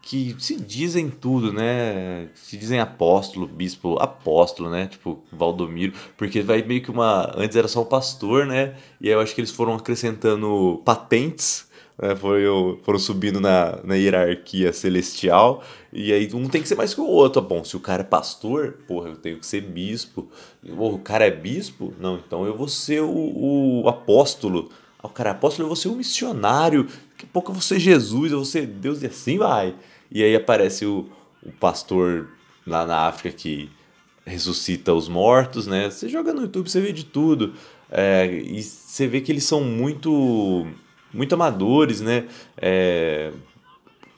que 0.00 0.34
se 0.38 0.56
dizem 0.56 1.10
tudo, 1.10 1.52
né? 1.52 2.30
Se 2.34 2.56
dizem 2.56 2.80
apóstolo, 2.80 3.46
bispo, 3.46 3.98
apóstolo, 4.00 4.70
né? 4.70 4.86
Tipo, 4.86 5.22
Valdomiro. 5.30 5.92
Porque 6.16 6.40
vai 6.40 6.62
meio 6.62 6.82
que 6.82 6.90
uma. 6.90 7.30
Antes 7.36 7.56
era 7.56 7.68
só 7.68 7.82
o 7.82 7.86
pastor, 7.86 8.46
né? 8.46 8.74
E 8.98 9.08
aí 9.08 9.14
eu 9.14 9.20
acho 9.20 9.34
que 9.34 9.40
eles 9.42 9.50
foram 9.50 9.74
acrescentando 9.74 10.80
patentes 10.82 11.68
né, 12.00 12.16
foram, 12.16 12.78
foram 12.82 12.98
subindo 12.98 13.40
na, 13.40 13.78
na 13.84 13.94
hierarquia 13.94 14.72
celestial, 14.72 15.62
e 15.92 16.12
aí 16.12 16.28
um 16.32 16.48
tem 16.48 16.62
que 16.62 16.68
ser 16.68 16.76
mais 16.76 16.94
que 16.94 17.00
o 17.00 17.06
outro. 17.06 17.42
Bom, 17.42 17.62
se 17.62 17.76
o 17.76 17.80
cara 17.80 18.02
é 18.02 18.04
pastor, 18.04 18.78
porra, 18.86 19.10
eu 19.10 19.16
tenho 19.16 19.38
que 19.38 19.46
ser 19.46 19.60
bispo. 19.60 20.28
O 20.66 20.98
cara 20.98 21.26
é 21.26 21.30
bispo? 21.30 21.92
Não, 22.00 22.16
então 22.16 22.46
eu 22.46 22.56
vou 22.56 22.68
ser 22.68 23.02
o, 23.02 23.82
o 23.82 23.88
apóstolo. 23.88 24.70
Ah, 24.98 25.06
o 25.06 25.10
cara 25.10 25.30
é 25.30 25.32
apóstolo, 25.32 25.64
eu 25.64 25.68
vou 25.68 25.76
ser 25.76 25.88
o 25.88 25.96
missionário. 25.96 26.84
Daqui 26.84 27.24
a 27.24 27.32
pouco 27.32 27.50
eu 27.50 27.54
vou 27.54 27.62
ser 27.62 27.78
Jesus, 27.78 28.32
eu 28.32 28.38
vou 28.38 28.46
ser 28.46 28.66
Deus, 28.66 29.02
e 29.02 29.06
assim 29.06 29.36
vai. 29.38 29.74
E 30.10 30.22
aí 30.22 30.34
aparece 30.34 30.86
o, 30.86 31.08
o 31.44 31.50
pastor 31.52 32.28
lá 32.66 32.86
na 32.86 33.08
África 33.08 33.36
que 33.36 33.68
ressuscita 34.24 34.94
os 34.94 35.08
mortos, 35.08 35.66
né? 35.66 35.90
Você 35.90 36.08
joga 36.08 36.32
no 36.32 36.42
YouTube, 36.42 36.70
você 36.70 36.80
vê 36.80 36.92
de 36.92 37.04
tudo. 37.04 37.54
É, 37.90 38.26
e 38.26 38.62
você 38.62 39.08
vê 39.08 39.20
que 39.20 39.32
eles 39.32 39.44
são 39.44 39.64
muito 39.64 40.66
muito 41.12 41.34
amadores, 41.34 42.00
né? 42.00 42.26
É, 42.56 43.32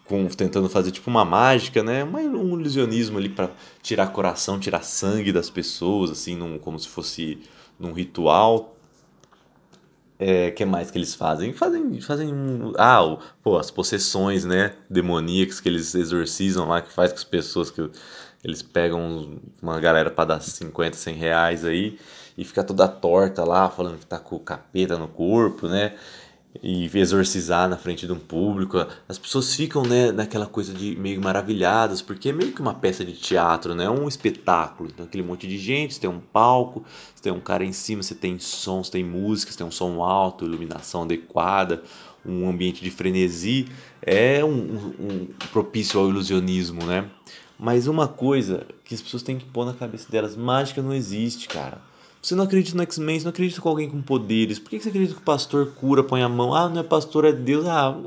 com, 0.04 0.26
tentando 0.28 0.68
fazer 0.68 0.90
tipo 0.90 1.08
uma 1.08 1.24
mágica, 1.24 1.82
né? 1.82 2.04
Um 2.04 2.58
ilusionismo 2.58 3.18
ali 3.18 3.28
para 3.28 3.50
tirar 3.82 4.08
coração, 4.08 4.58
tirar 4.58 4.82
sangue 4.82 5.32
das 5.32 5.48
pessoas, 5.48 6.10
assim, 6.10 6.36
num, 6.36 6.58
como 6.58 6.78
se 6.78 6.88
fosse 6.88 7.38
num 7.78 7.92
ritual. 7.92 8.76
É, 10.18 10.52
que 10.52 10.64
mais 10.64 10.90
que 10.90 10.98
eles 10.98 11.14
fazem? 11.14 11.52
Fazem, 11.52 12.00
fazem 12.00 12.32
ah, 12.78 13.02
o, 13.02 13.18
pô, 13.42 13.58
as 13.58 13.72
possessões, 13.72 14.44
né, 14.44 14.74
demoníacas 14.88 15.58
que 15.58 15.68
eles 15.68 15.94
exorcizam 15.96 16.68
lá, 16.68 16.80
que 16.80 16.92
faz 16.92 17.10
com 17.10 17.18
as 17.18 17.24
pessoas 17.24 17.72
que 17.72 17.90
eles 18.44 18.62
pegam 18.62 19.40
uma 19.60 19.80
galera 19.80 20.10
para 20.10 20.36
dar 20.36 20.40
50, 20.40 20.96
100 20.96 21.14
reais 21.16 21.64
aí 21.64 21.98
e 22.36 22.44
fica 22.44 22.62
toda 22.62 22.88
torta 22.88 23.44
lá, 23.44 23.68
falando 23.68 23.98
que 23.98 24.06
tá 24.06 24.18
com 24.18 24.38
capeta 24.38 24.96
no 24.96 25.08
corpo, 25.08 25.68
né? 25.68 25.94
E 26.60 26.90
exorcizar 26.92 27.68
na 27.68 27.78
frente 27.78 28.06
de 28.06 28.12
um 28.12 28.18
público. 28.18 28.84
As 29.08 29.16
pessoas 29.18 29.54
ficam, 29.54 29.82
né, 29.82 30.12
naquela 30.12 30.46
coisa 30.46 30.74
de 30.74 30.94
meio 30.96 31.20
maravilhadas, 31.20 32.02
porque 32.02 32.28
é 32.28 32.32
meio 32.32 32.52
que 32.52 32.60
uma 32.60 32.74
peça 32.74 33.04
de 33.04 33.14
teatro, 33.14 33.74
né? 33.74 33.84
É 33.84 33.90
um 33.90 34.06
espetáculo. 34.06 34.90
Então, 34.92 35.06
aquele 35.06 35.22
monte 35.22 35.46
de 35.46 35.56
gente, 35.56 35.94
você 35.94 36.00
tem 36.00 36.10
um 36.10 36.20
palco, 36.20 36.84
você 37.14 37.22
tem 37.22 37.32
um 37.32 37.40
cara 37.40 37.64
em 37.64 37.72
cima, 37.72 38.02
você 38.02 38.14
tem 38.14 38.38
você 38.38 38.90
tem 38.90 39.02
música, 39.02 39.52
tem 39.56 39.66
um 39.66 39.70
som 39.70 40.02
alto, 40.02 40.44
iluminação 40.44 41.04
adequada, 41.04 41.82
um 42.24 42.48
ambiente 42.48 42.82
de 42.82 42.90
frenesi. 42.90 43.68
É 44.02 44.44
um, 44.44 44.50
um, 44.50 44.94
um 45.00 45.28
propício 45.52 45.98
ao 45.98 46.08
ilusionismo, 46.08 46.84
né? 46.84 47.08
Mas 47.58 47.86
uma 47.86 48.08
coisa 48.08 48.66
que 48.84 48.94
as 48.94 49.00
pessoas 49.00 49.22
têm 49.22 49.38
que 49.38 49.44
pôr 49.44 49.64
na 49.64 49.72
cabeça 49.72 50.10
delas, 50.10 50.36
mágica 50.36 50.82
não 50.82 50.92
existe, 50.92 51.48
cara. 51.48 51.80
Você 52.22 52.36
não 52.36 52.44
acredita 52.44 52.76
no 52.76 52.84
X-Men, 52.84 53.18
você 53.18 53.24
não 53.24 53.30
acredita 53.30 53.60
com 53.60 53.68
alguém 53.68 53.90
com 53.90 54.00
poderes. 54.00 54.60
Por 54.60 54.70
que 54.70 54.78
você 54.78 54.90
acredita 54.90 55.14
que 55.14 55.20
o 55.20 55.24
pastor 55.24 55.72
cura, 55.72 56.04
põe 56.04 56.22
a 56.22 56.28
mão? 56.28 56.54
Ah, 56.54 56.68
não 56.68 56.80
é 56.80 56.84
pastor, 56.84 57.24
é 57.24 57.32
Deus. 57.32 57.66
Ah, 57.66 57.98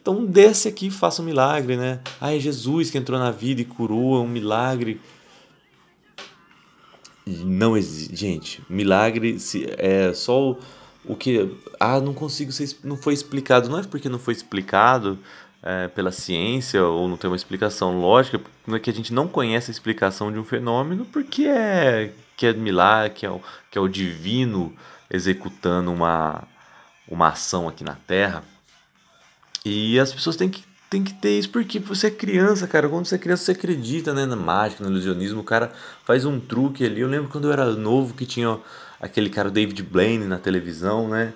então 0.00 0.24
desce 0.24 0.68
aqui 0.68 0.86
e 0.86 0.90
faça 0.90 1.20
um 1.20 1.24
milagre, 1.24 1.76
né? 1.76 2.00
Ah, 2.20 2.32
é 2.32 2.38
Jesus 2.38 2.90
que 2.90 2.98
entrou 2.98 3.18
na 3.18 3.32
vida 3.32 3.60
e 3.60 3.64
curou, 3.64 4.18
é 4.18 4.20
um 4.20 4.28
milagre. 4.28 5.00
Não 7.26 7.76
existe. 7.76 8.14
Gente, 8.14 8.62
milagre 8.68 9.36
é 9.78 10.12
só 10.12 10.52
o, 10.52 10.58
o 11.04 11.16
que. 11.16 11.50
Ah, 11.80 12.00
não 12.00 12.14
consigo 12.14 12.52
ser. 12.52 12.76
Não 12.84 12.96
foi 12.96 13.14
explicado. 13.14 13.68
Não 13.68 13.80
é 13.80 13.82
porque 13.82 14.08
não 14.08 14.18
foi 14.20 14.34
explicado 14.34 15.18
é, 15.60 15.88
pela 15.88 16.12
ciência 16.12 16.84
ou 16.84 17.08
não 17.08 17.16
tem 17.16 17.28
uma 17.28 17.36
explicação 17.36 17.98
lógica, 17.98 18.40
é 18.68 18.78
que 18.78 18.90
a 18.90 18.92
gente 18.92 19.12
não 19.12 19.26
conhece 19.26 19.70
a 19.70 19.72
explicação 19.72 20.30
de 20.30 20.38
um 20.38 20.44
fenômeno 20.44 21.04
porque 21.06 21.46
é 21.46 22.12
que 22.36 22.46
é 22.46 23.08
que 23.10 23.26
é 23.26 23.30
o, 23.30 23.40
que 23.70 23.78
é 23.78 23.80
o 23.80 23.88
divino 23.88 24.74
executando 25.10 25.92
uma, 25.92 26.42
uma 27.08 27.28
ação 27.28 27.68
aqui 27.68 27.84
na 27.84 27.94
Terra. 27.94 28.42
E 29.64 29.98
as 29.98 30.12
pessoas 30.12 30.36
têm 30.36 30.48
que, 30.48 30.64
têm 30.90 31.02
que 31.02 31.14
ter 31.14 31.38
isso 31.38 31.50
porque 31.50 31.78
você 31.78 32.08
é 32.08 32.10
criança, 32.10 32.66
cara. 32.66 32.88
Quando 32.88 33.06
você 33.06 33.14
é 33.14 33.18
criança, 33.18 33.44
você 33.44 33.52
acredita 33.52 34.12
né, 34.12 34.26
na 34.26 34.36
mágica, 34.36 34.84
no 34.84 34.90
ilusionismo. 34.90 35.40
O 35.40 35.44
cara 35.44 35.72
faz 36.04 36.24
um 36.24 36.38
truque 36.38 36.84
ali. 36.84 37.00
Eu 37.00 37.08
lembro 37.08 37.30
quando 37.30 37.46
eu 37.46 37.52
era 37.52 37.66
novo 37.72 38.14
que 38.14 38.26
tinha 38.26 38.58
aquele 39.00 39.30
cara 39.30 39.50
David 39.50 39.82
Blaine 39.82 40.26
na 40.26 40.38
televisão, 40.38 41.08
né? 41.08 41.32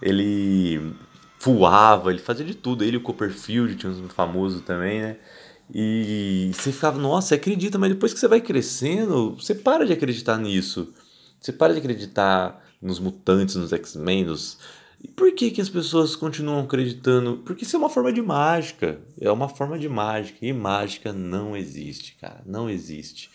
Ele 0.00 0.94
voava, 1.40 2.10
ele 2.10 2.20
fazia 2.20 2.44
de 2.44 2.54
tudo. 2.54 2.84
Ele 2.84 2.94
e 2.94 2.98
o 2.98 3.00
Copperfield, 3.00 3.74
tinha 3.76 3.92
um 3.92 4.08
famoso 4.08 4.60
também, 4.60 5.00
né? 5.00 5.16
E 5.74 6.52
você 6.54 6.70
ficava, 6.70 6.98
nossa, 7.00 7.28
você 7.28 7.34
acredita, 7.34 7.76
mas 7.78 7.90
depois 7.90 8.14
que 8.14 8.20
você 8.20 8.28
vai 8.28 8.40
crescendo, 8.40 9.34
você 9.34 9.54
para 9.54 9.84
de 9.84 9.92
acreditar 9.92 10.38
nisso. 10.38 10.94
Você 11.40 11.52
para 11.52 11.72
de 11.72 11.80
acreditar 11.80 12.64
nos 12.80 13.00
mutantes, 13.00 13.56
nos 13.56 13.72
X-Men, 13.72 14.24
nos... 14.26 14.58
E 15.02 15.08
por 15.08 15.34
que, 15.34 15.50
que 15.50 15.60
as 15.60 15.68
pessoas 15.68 16.14
continuam 16.14 16.60
acreditando? 16.60 17.42
Porque 17.44 17.64
isso 17.64 17.74
é 17.74 17.78
uma 17.78 17.90
forma 17.90 18.12
de 18.12 18.22
mágica. 18.22 19.00
É 19.20 19.30
uma 19.30 19.48
forma 19.48 19.78
de 19.78 19.88
mágica. 19.88 20.38
E 20.40 20.52
mágica 20.52 21.12
não 21.12 21.56
existe, 21.56 22.16
cara. 22.20 22.40
Não 22.46 22.70
existe. 22.70 23.28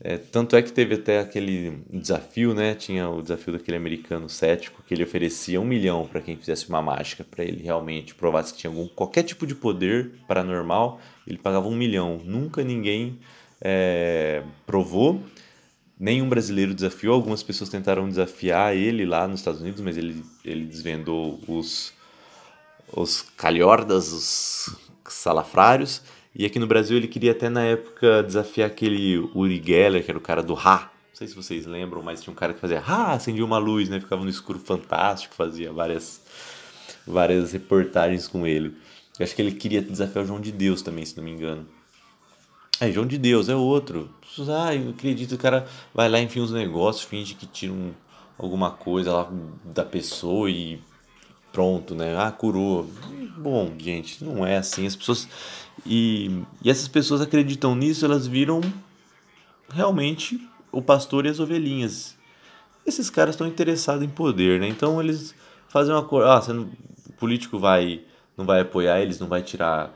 É, 0.00 0.16
tanto 0.16 0.54
é 0.54 0.62
que 0.62 0.72
teve 0.72 0.94
até 0.94 1.18
aquele 1.20 1.82
desafio, 1.92 2.54
né? 2.54 2.74
Tinha 2.74 3.08
o 3.08 3.20
desafio 3.20 3.52
daquele 3.52 3.76
americano 3.76 4.28
cético 4.28 4.82
que 4.86 4.94
ele 4.94 5.02
oferecia 5.02 5.60
um 5.60 5.64
milhão 5.64 6.06
para 6.06 6.20
quem 6.20 6.36
fizesse 6.36 6.68
uma 6.68 6.80
mágica, 6.80 7.24
para 7.24 7.44
ele 7.44 7.62
realmente 7.62 8.14
provasse 8.14 8.52
que 8.52 8.60
tinha 8.60 8.70
algum, 8.70 8.86
qualquer 8.88 9.24
tipo 9.24 9.46
de 9.46 9.56
poder 9.56 10.12
paranormal, 10.28 11.00
ele 11.28 11.38
pagava 11.38 11.68
um 11.68 11.76
milhão. 11.76 12.20
Nunca 12.24 12.64
ninguém 12.64 13.18
é, 13.60 14.42
provou, 14.66 15.22
nenhum 16.00 16.28
brasileiro 16.28 16.74
desafiou. 16.74 17.14
Algumas 17.14 17.42
pessoas 17.42 17.70
tentaram 17.70 18.08
desafiar 18.08 18.74
ele 18.74 19.04
lá 19.04 19.28
nos 19.28 19.40
Estados 19.40 19.60
Unidos, 19.60 19.80
mas 19.80 19.96
ele, 19.96 20.24
ele 20.44 20.64
desvendou 20.64 21.38
os, 21.46 21.92
os 22.92 23.22
calhordas, 23.36 24.10
os 24.10 24.76
salafrários 25.06 26.02
e 26.38 26.46
aqui 26.46 26.60
no 26.60 26.68
Brasil 26.68 26.96
ele 26.96 27.08
queria 27.08 27.32
até 27.32 27.48
na 27.48 27.64
época 27.64 28.22
desafiar 28.22 28.68
aquele 28.68 29.18
Uri 29.34 29.60
Geller, 29.64 30.04
que 30.04 30.10
era 30.10 30.16
o 30.16 30.22
cara 30.22 30.40
do 30.40 30.54
Ha. 30.54 30.82
Não 30.82 31.14
sei 31.14 31.26
se 31.26 31.34
vocês 31.34 31.66
lembram, 31.66 32.00
mas 32.00 32.22
tinha 32.22 32.32
um 32.32 32.36
cara 32.36 32.54
que 32.54 32.60
fazia 32.60 32.78
Ha, 32.78 33.14
acendia 33.14 33.44
uma 33.44 33.58
luz, 33.58 33.88
né? 33.88 33.98
Ficava 33.98 34.22
no 34.22 34.30
escuro 34.30 34.60
fantástico, 34.60 35.34
fazia 35.34 35.72
várias, 35.72 36.22
várias 37.04 37.50
reportagens 37.50 38.28
com 38.28 38.46
ele. 38.46 38.72
Eu 39.18 39.24
acho 39.24 39.34
que 39.34 39.42
ele 39.42 39.52
queria 39.52 39.82
desafiar 39.82 40.24
o 40.24 40.26
João 40.26 40.40
de 40.40 40.52
Deus 40.52 40.82
também, 40.82 41.04
se 41.04 41.16
não 41.16 41.24
me 41.24 41.30
engano. 41.30 41.66
É, 42.80 42.92
João 42.92 43.06
de 43.06 43.18
Deus 43.18 43.48
é 43.48 43.56
outro. 43.56 44.08
Ah, 44.48 44.74
eu 44.74 44.90
acredito, 44.90 45.34
o 45.34 45.38
cara 45.38 45.66
vai 45.92 46.08
lá, 46.08 46.20
enfim, 46.20 46.40
os 46.40 46.52
negócios, 46.52 47.04
finge 47.04 47.34
que 47.34 47.46
tira 47.46 47.72
um, 47.72 47.92
alguma 48.38 48.70
coisa 48.70 49.12
lá 49.12 49.28
da 49.64 49.84
pessoa 49.84 50.48
e 50.48 50.80
pronto, 51.52 51.94
né? 51.94 52.16
Ah, 52.16 52.30
curou. 52.30 52.88
Bom, 53.36 53.74
gente, 53.78 54.22
não 54.24 54.46
é 54.46 54.58
assim. 54.58 54.86
As 54.86 54.94
pessoas 54.94 55.28
e, 55.84 56.42
e 56.62 56.70
essas 56.70 56.88
pessoas 56.88 57.20
acreditam 57.20 57.74
nisso, 57.74 58.04
elas 58.04 58.26
viram 58.26 58.60
realmente 59.68 60.40
o 60.70 60.80
pastor 60.80 61.26
e 61.26 61.28
as 61.28 61.40
ovelhinhas. 61.40 62.16
Esses 62.86 63.10
caras 63.10 63.34
estão 63.34 63.46
interessados 63.46 64.02
em 64.02 64.08
poder, 64.08 64.60
né? 64.60 64.68
Então 64.68 65.00
eles 65.00 65.34
fazem 65.68 65.92
uma 65.92 66.04
coisa. 66.04 66.28
Ah, 66.28 66.52
não, 66.52 66.70
o 67.08 67.12
político 67.14 67.58
vai, 67.58 68.02
não 68.38 68.46
vai 68.46 68.60
apoiar 68.60 69.00
eles, 69.00 69.18
não 69.18 69.26
vai 69.26 69.42
tirar. 69.42 69.92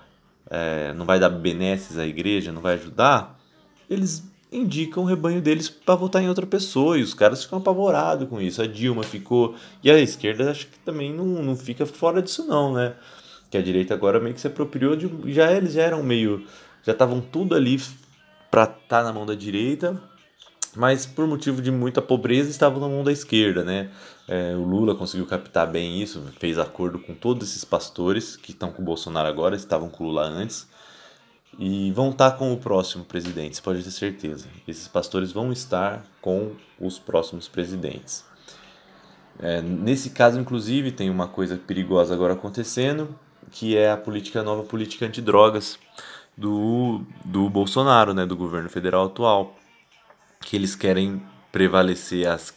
É, 0.50 0.92
não 0.92 1.06
vai 1.06 1.18
dar 1.18 1.30
benesses 1.30 1.96
à 1.96 2.06
igreja, 2.06 2.52
não 2.52 2.60
vai 2.60 2.74
ajudar. 2.74 3.40
Eles 3.88 4.30
indicam 4.50 5.04
o 5.04 5.06
rebanho 5.06 5.40
deles 5.40 5.70
para 5.70 5.94
votar 5.94 6.22
em 6.22 6.28
outra 6.28 6.44
pessoa 6.44 6.98
e 6.98 7.02
os 7.02 7.14
caras 7.14 7.44
ficam 7.44 7.58
apavorados 7.58 8.28
com 8.28 8.40
isso. 8.40 8.60
A 8.60 8.66
Dilma 8.66 9.02
ficou. 9.02 9.54
E 9.82 9.90
a 9.90 9.98
esquerda 9.98 10.50
acho 10.50 10.66
que 10.66 10.78
também 10.80 11.14
não, 11.14 11.24
não 11.24 11.56
fica 11.56 11.86
fora 11.86 12.20
disso, 12.20 12.46
não, 12.46 12.74
né? 12.74 12.94
que 13.52 13.58
a 13.58 13.62
direita 13.62 13.92
agora 13.92 14.18
meio 14.18 14.34
que 14.34 14.40
se 14.40 14.46
apropriou 14.46 14.96
de. 14.96 15.10
Já 15.30 15.52
eles 15.52 15.74
já 15.74 15.82
eram 15.82 16.02
meio. 16.02 16.46
Já 16.82 16.92
estavam 16.92 17.20
tudo 17.20 17.54
ali 17.54 17.78
para 18.50 18.62
estar 18.62 18.78
tá 18.88 19.02
na 19.04 19.12
mão 19.12 19.26
da 19.26 19.34
direita, 19.34 20.02
mas 20.76 21.04
por 21.04 21.26
motivo 21.26 21.60
de 21.60 21.70
muita 21.70 22.00
pobreza 22.00 22.50
estavam 22.50 22.80
na 22.80 22.88
mão 22.88 23.04
da 23.04 23.12
esquerda, 23.12 23.64
né? 23.64 23.90
É, 24.26 24.54
o 24.54 24.62
Lula 24.62 24.94
conseguiu 24.94 25.26
captar 25.26 25.70
bem 25.70 26.00
isso, 26.00 26.22
fez 26.38 26.58
acordo 26.58 26.98
com 26.98 27.14
todos 27.14 27.48
esses 27.48 27.64
pastores 27.64 28.36
que 28.36 28.52
estão 28.52 28.70
com 28.70 28.80
o 28.80 28.84
Bolsonaro 28.84 29.28
agora, 29.28 29.56
estavam 29.56 29.88
com 29.88 30.04
o 30.04 30.06
Lula 30.06 30.22
antes, 30.22 30.66
e 31.58 31.92
vão 31.92 32.10
estar 32.10 32.32
com 32.32 32.52
o 32.52 32.56
próximo 32.56 33.04
presidente, 33.04 33.56
você 33.56 33.62
pode 33.62 33.82
ter 33.82 33.90
certeza. 33.90 34.46
Esses 34.66 34.88
pastores 34.88 35.32
vão 35.32 35.52
estar 35.52 36.04
com 36.20 36.52
os 36.80 36.98
próximos 36.98 37.48
presidentes. 37.48 38.24
É, 39.38 39.60
nesse 39.60 40.10
caso, 40.10 40.38
inclusive, 40.38 40.92
tem 40.92 41.10
uma 41.10 41.28
coisa 41.28 41.56
perigosa 41.56 42.14
agora 42.14 42.34
acontecendo, 42.34 43.14
que 43.50 43.76
é 43.76 43.90
a 43.90 43.96
política 43.96 44.42
nova 44.42 44.62
política 44.62 45.04
antidrogas 45.04 45.78
do, 46.36 47.02
do 47.24 47.50
Bolsonaro, 47.50 48.14
né, 48.14 48.24
do 48.24 48.36
governo 48.36 48.70
federal 48.70 49.06
atual, 49.06 49.54
que 50.42 50.56
eles 50.56 50.74
querem 50.74 51.22
prevalecer, 51.50 52.28
as, 52.28 52.54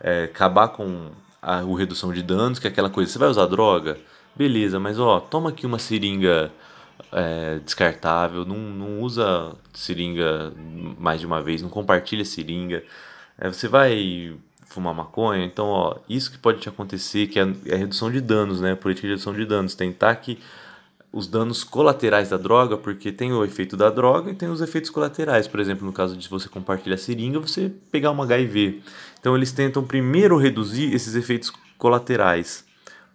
é, 0.00 0.24
acabar 0.24 0.68
com 0.68 1.10
a, 1.40 1.58
a 1.58 1.78
redução 1.78 2.12
de 2.12 2.22
danos, 2.22 2.58
que 2.58 2.66
é 2.66 2.70
aquela 2.70 2.90
coisa, 2.90 3.10
você 3.10 3.18
vai 3.18 3.28
usar 3.28 3.46
droga? 3.46 3.98
Beleza, 4.34 4.78
mas 4.78 4.98
ó, 4.98 5.20
toma 5.20 5.50
aqui 5.50 5.66
uma 5.66 5.78
seringa 5.78 6.50
é, 7.12 7.58
descartável, 7.64 8.44
não, 8.44 8.56
não 8.56 9.00
usa 9.00 9.52
seringa 9.72 10.52
mais 10.98 11.20
de 11.20 11.26
uma 11.26 11.42
vez, 11.42 11.62
não 11.62 11.68
compartilha 11.68 12.24
seringa, 12.24 12.82
é, 13.38 13.48
você 13.48 13.68
vai 13.68 14.36
fumar 14.68 14.94
maconha. 14.94 15.44
Então, 15.44 15.66
ó, 15.66 15.96
isso 16.08 16.30
que 16.30 16.38
pode 16.38 16.60
te 16.60 16.68
acontecer, 16.68 17.26
que 17.26 17.38
é 17.40 17.42
a 17.42 17.76
redução 17.76 18.10
de 18.10 18.20
danos, 18.20 18.60
né? 18.60 18.74
Política 18.74 19.06
de 19.06 19.14
redução 19.14 19.32
de 19.32 19.44
danos. 19.44 19.74
Tentar 19.74 20.14
que 20.16 20.38
os 21.12 21.26
danos 21.26 21.64
colaterais 21.64 22.30
da 22.30 22.36
droga, 22.36 22.76
porque 22.76 23.10
tem 23.10 23.32
o 23.32 23.44
efeito 23.44 23.76
da 23.76 23.88
droga 23.90 24.30
e 24.30 24.34
tem 24.34 24.48
os 24.48 24.60
efeitos 24.60 24.90
colaterais. 24.90 25.48
Por 25.48 25.58
exemplo, 25.58 25.86
no 25.86 25.92
caso 25.92 26.16
de 26.16 26.28
você 26.28 26.48
compartilhar 26.48 26.98
seringa, 26.98 27.38
você 27.38 27.72
pegar 27.90 28.10
uma 28.10 28.24
HIV. 28.24 28.82
Então, 29.18 29.34
eles 29.34 29.50
tentam 29.52 29.82
primeiro 29.82 30.36
reduzir 30.36 30.94
esses 30.94 31.14
efeitos 31.14 31.52
colaterais 31.78 32.64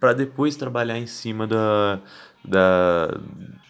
para 0.00 0.12
depois 0.12 0.56
trabalhar 0.56 0.98
em 0.98 1.06
cima 1.06 1.46
da, 1.46 2.00
da, 2.44 3.20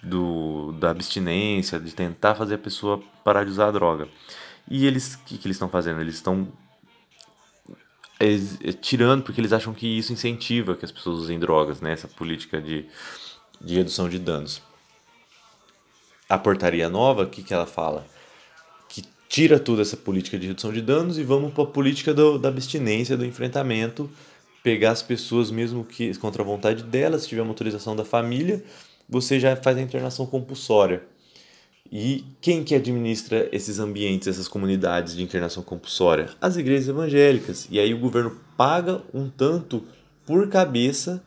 do, 0.02 0.72
da 0.72 0.90
abstinência, 0.90 1.78
de 1.78 1.94
tentar 1.94 2.34
fazer 2.34 2.54
a 2.54 2.58
pessoa 2.58 3.00
parar 3.22 3.44
de 3.44 3.50
usar 3.50 3.68
a 3.68 3.70
droga. 3.70 4.08
E 4.68 4.86
eles, 4.86 5.14
o 5.14 5.18
que, 5.24 5.36
que 5.36 5.46
eles 5.46 5.56
estão 5.56 5.68
fazendo? 5.68 6.00
Eles 6.00 6.14
estão 6.14 6.48
é, 8.18 8.72
tirando 8.72 9.22
porque 9.22 9.40
eles 9.40 9.52
acham 9.52 9.74
que 9.74 9.86
isso 9.86 10.12
incentiva 10.12 10.74
que 10.74 10.84
as 10.84 10.90
pessoas 10.90 11.18
usem 11.18 11.38
drogas, 11.38 11.80
né? 11.80 11.92
Essa 11.92 12.08
política 12.08 12.60
de, 12.60 12.86
de 13.64 13.74
redução 13.74 14.08
de 14.08 14.18
danos. 14.18 14.60
A 16.28 16.38
portaria 16.38 16.88
nova, 16.88 17.22
o 17.22 17.28
que, 17.28 17.42
que 17.42 17.54
ela 17.54 17.66
fala? 17.66 18.06
Que 18.88 19.02
tira 19.28 19.58
toda 19.58 19.82
essa 19.82 19.96
política 19.96 20.38
de 20.38 20.46
redução 20.46 20.72
de 20.72 20.82
danos 20.82 21.18
e 21.18 21.22
vamos 21.22 21.52
para 21.52 21.64
a 21.64 21.66
política 21.66 22.12
do, 22.12 22.38
da 22.38 22.48
abstinência, 22.48 23.16
do 23.16 23.24
enfrentamento, 23.24 24.10
pegar 24.62 24.92
as 24.92 25.02
pessoas 25.02 25.50
mesmo 25.50 25.84
que 25.84 26.16
contra 26.18 26.42
a 26.42 26.46
vontade 26.46 26.82
delas, 26.82 27.22
se 27.22 27.28
tiver 27.28 27.42
uma 27.42 27.50
autorização 27.50 27.96
da 27.96 28.04
família, 28.04 28.62
você 29.08 29.38
já 29.38 29.54
faz 29.56 29.76
a 29.76 29.82
internação 29.82 30.26
compulsória. 30.26 31.02
E 31.92 32.24
quem 32.40 32.64
que 32.64 32.74
administra 32.74 33.48
esses 33.52 33.78
ambientes, 33.78 34.26
essas 34.26 34.48
comunidades 34.48 35.14
de 35.14 35.22
internação 35.22 35.62
compulsória? 35.62 36.30
As 36.40 36.56
igrejas 36.56 36.88
evangélicas. 36.88 37.68
E 37.70 37.78
aí 37.78 37.92
o 37.92 37.98
governo 37.98 38.40
paga 38.56 39.02
um 39.12 39.28
tanto 39.28 39.84
por 40.26 40.48
cabeça 40.48 41.22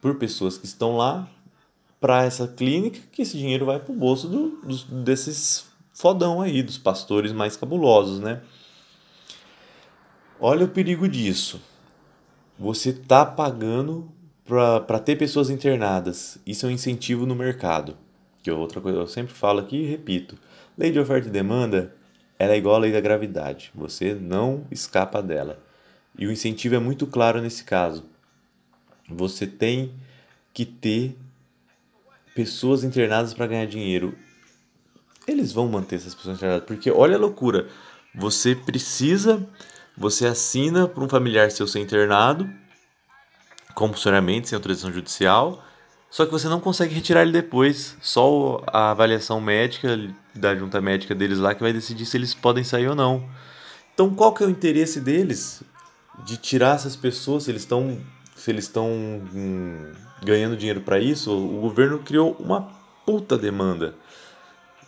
por 0.00 0.14
pessoas 0.16 0.56
que 0.56 0.64
estão 0.64 0.96
lá 0.96 1.28
para 2.00 2.24
essa 2.24 2.46
clínica, 2.46 3.00
que 3.10 3.22
esse 3.22 3.36
dinheiro 3.36 3.66
vai 3.66 3.78
para 3.78 3.92
o 3.92 3.96
bolso 3.96 4.28
do, 4.28 4.60
dos, 4.62 4.84
desses 4.84 5.66
fodão 5.92 6.40
aí, 6.40 6.62
dos 6.62 6.78
pastores 6.78 7.32
mais 7.32 7.56
cabulosos, 7.56 8.20
né? 8.20 8.40
Olha 10.40 10.64
o 10.64 10.68
perigo 10.68 11.08
disso. 11.08 11.60
Você 12.58 12.92
tá 12.92 13.26
pagando 13.26 14.10
para 14.44 14.98
ter 14.98 15.16
pessoas 15.16 15.50
internadas. 15.50 16.38
Isso 16.46 16.64
é 16.64 16.68
um 16.68 16.72
incentivo 16.72 17.26
no 17.26 17.34
mercado 17.34 17.96
que 18.48 18.50
é 18.50 18.54
outra 18.54 18.80
coisa 18.80 18.98
eu 18.98 19.06
sempre 19.06 19.34
falo 19.34 19.60
aqui 19.60 19.76
e 19.76 19.86
repito. 19.86 20.38
Lei 20.76 20.90
de 20.90 20.98
oferta 20.98 21.28
e 21.28 21.30
demanda, 21.30 21.94
ela 22.38 22.54
é 22.54 22.56
igual 22.56 22.76
à 22.76 22.78
lei 22.78 22.90
da 22.90 23.00
gravidade. 23.00 23.70
Você 23.74 24.14
não 24.14 24.66
escapa 24.70 25.22
dela. 25.22 25.62
E 26.18 26.26
o 26.26 26.32
incentivo 26.32 26.74
é 26.74 26.78
muito 26.78 27.06
claro 27.06 27.42
nesse 27.42 27.64
caso. 27.64 28.04
Você 29.08 29.46
tem 29.46 29.92
que 30.54 30.64
ter 30.64 31.14
pessoas 32.38 32.84
internadas 32.84 33.34
para 33.34 33.48
ganhar 33.48 33.66
dinheiro. 33.66 34.16
Eles 35.26 35.50
vão 35.52 35.66
manter 35.66 35.96
essas 35.96 36.14
pessoas 36.14 36.36
internadas, 36.36 36.64
porque 36.64 36.88
olha 36.88 37.16
a 37.16 37.18
loucura. 37.18 37.66
Você 38.14 38.54
precisa, 38.54 39.44
você 39.96 40.24
assina 40.24 40.86
para 40.86 41.02
um 41.02 41.08
familiar 41.08 41.50
seu 41.50 41.66
ser 41.66 41.80
internado 41.80 42.48
compulsoriamente, 43.74 44.48
sem 44.48 44.54
autorização 44.54 44.92
judicial, 44.92 45.64
só 46.08 46.24
que 46.24 46.30
você 46.30 46.48
não 46.48 46.60
consegue 46.60 46.94
retirar 46.94 47.22
ele 47.22 47.32
depois. 47.32 47.96
Só 48.00 48.62
a 48.68 48.92
avaliação 48.92 49.40
médica 49.40 49.98
da 50.32 50.54
junta 50.54 50.80
médica 50.80 51.16
deles 51.16 51.38
lá 51.38 51.56
que 51.56 51.60
vai 51.60 51.72
decidir 51.72 52.06
se 52.06 52.16
eles 52.16 52.34
podem 52.34 52.62
sair 52.62 52.86
ou 52.86 52.94
não. 52.94 53.28
Então, 53.92 54.14
qual 54.14 54.32
que 54.32 54.44
é 54.44 54.46
o 54.46 54.50
interesse 54.50 55.00
deles 55.00 55.60
de 56.24 56.36
tirar 56.36 56.76
essas 56.76 56.94
pessoas? 56.94 57.48
Eles 57.48 57.62
estão 57.62 57.98
se 58.38 58.50
eles 58.50 58.64
estão 58.64 58.88
hum, 58.88 59.92
ganhando 60.22 60.56
dinheiro 60.56 60.80
para 60.80 60.98
isso, 60.98 61.30
o 61.30 61.60
governo 61.60 61.98
criou 61.98 62.36
uma 62.38 62.68
puta 63.04 63.36
demanda 63.36 63.94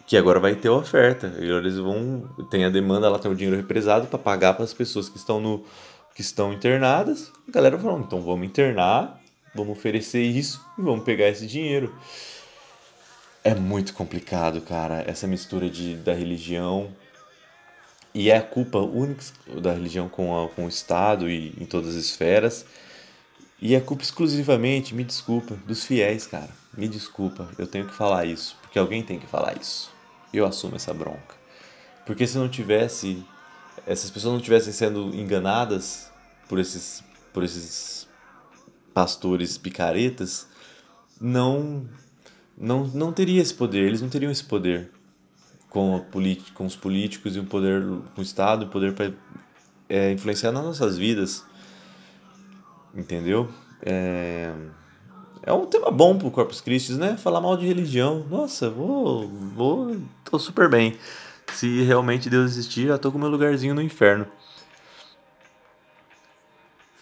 que 0.07 0.17
agora 0.17 0.41
vai 0.41 0.55
ter 0.55 0.69
oferta. 0.69 1.35
E 1.39 1.49
eles 1.49 1.77
vão 1.77 2.29
tem 2.51 2.65
a 2.65 2.71
demanda, 2.71 3.09
lá 3.09 3.19
tem 3.19 3.31
o 3.31 3.35
dinheiro 3.35 3.57
represado 3.57 4.07
para 4.07 4.19
pagar 4.19 4.55
para 4.55 4.65
as 4.65 4.75
pessoas 4.75 5.09
que 5.09 5.19
estão 5.19 5.41
no 5.41 5.65
que 6.15 6.21
estão 6.21 6.53
internadas. 6.53 7.33
A 7.49 7.53
galera 7.53 7.79
falou, 7.79 8.01
então 8.01 8.21
vamos 8.21 8.47
internar 8.47 9.21
Vamos 9.55 9.77
oferecer 9.77 10.23
isso 10.23 10.65
e 10.79 10.83
vamos 10.83 11.05
pegar 11.05 11.29
esse 11.29 11.47
dinheiro. 11.47 11.93
É 13.43 13.55
muito 13.55 13.93
complicado, 13.95 14.61
cara, 14.61 15.03
essa 15.07 15.27
mistura 15.27 15.69
de, 15.69 15.97
da 15.97 16.13
religião. 16.13 16.95
E 18.15 18.31
é 18.31 18.37
a 18.37 18.43
culpa 18.43 18.79
única 18.79 19.23
da 19.61 19.73
religião 19.73 20.09
com, 20.09 20.45
a, 20.45 20.49
com 20.49 20.67
o 20.67 20.69
Estado 20.69 21.29
e 21.29 21.49
em 21.61 21.65
todas 21.65 21.91
as 21.91 22.05
esferas. 22.05 22.65
E 23.61 23.75
é 23.75 23.81
culpa 23.81 24.03
exclusivamente, 24.03 24.95
me 24.95 25.05
desculpa, 25.05 25.55
dos 25.67 25.85
fiéis, 25.85 26.27
cara. 26.27 26.49
Me 26.77 26.89
desculpa, 26.89 27.49
eu 27.59 27.67
tenho 27.67 27.87
que 27.87 27.95
falar 27.95 28.25
isso. 28.25 28.57
Porque 28.63 28.79
alguém 28.79 29.03
tem 29.03 29.19
que 29.19 29.27
falar 29.27 29.57
isso. 29.61 29.91
Eu 30.33 30.47
assumo 30.47 30.77
essa 30.77 30.95
bronca. 30.95 31.35
Porque 32.07 32.27
se 32.27 32.39
não 32.39 32.49
tivesse. 32.49 33.25
Essas 33.87 34.11
pessoas 34.11 34.35
não 34.35 34.41
tivessem 34.41 34.73
sendo 34.73 35.15
enganadas 35.15 36.11
por 36.49 36.59
esses, 36.59 37.03
por 37.33 37.43
esses 37.43 38.09
pastores 38.93 39.57
picaretas, 39.57 40.47
não, 41.21 41.87
não, 42.59 42.87
não 42.89 43.13
teria 43.13 43.41
esse 43.41 43.55
poder, 43.55 43.87
eles 43.87 44.03
não 44.03 44.09
teriam 44.09 44.31
esse 44.31 44.45
poder 44.45 44.91
com, 45.71 45.97
a 45.97 46.53
com 46.53 46.67
os 46.67 46.77
políticos 46.77 47.37
e 47.37 47.39
o 47.39 47.45
poder 47.45 47.83
com 48.15 48.21
o 48.21 48.23
Estado, 48.23 48.65
o 48.65 48.69
poder 48.69 48.93
para 48.93 49.13
é, 49.89 50.13
influenciar 50.13 50.53
nas 50.53 50.65
nossas 50.65 50.99
vidas. 50.99 51.45
Entendeu? 52.95 53.49
É, 53.83 54.53
é 55.43 55.53
um 55.53 55.67
tema 55.67 55.91
bom 55.91 56.19
pro 56.19 56.31
Corpus 56.31 56.61
Christi, 56.61 56.93
né? 56.95 57.17
Falar 57.17 57.41
mal 57.41 57.57
de 57.57 57.67
religião. 57.67 58.27
Nossa, 58.29 58.69
vou, 58.69 59.29
vou, 59.29 59.97
tô 60.25 60.39
super 60.39 60.69
bem. 60.69 60.97
Se 61.53 61.83
realmente 61.83 62.31
Deus 62.31 62.53
existir, 62.53 62.89
já 62.89 62.99
tô 62.99 63.11
com 63.11 63.19
meu 63.19 63.29
lugarzinho 63.29 63.75
no 63.75 63.83
inferno. 63.83 64.27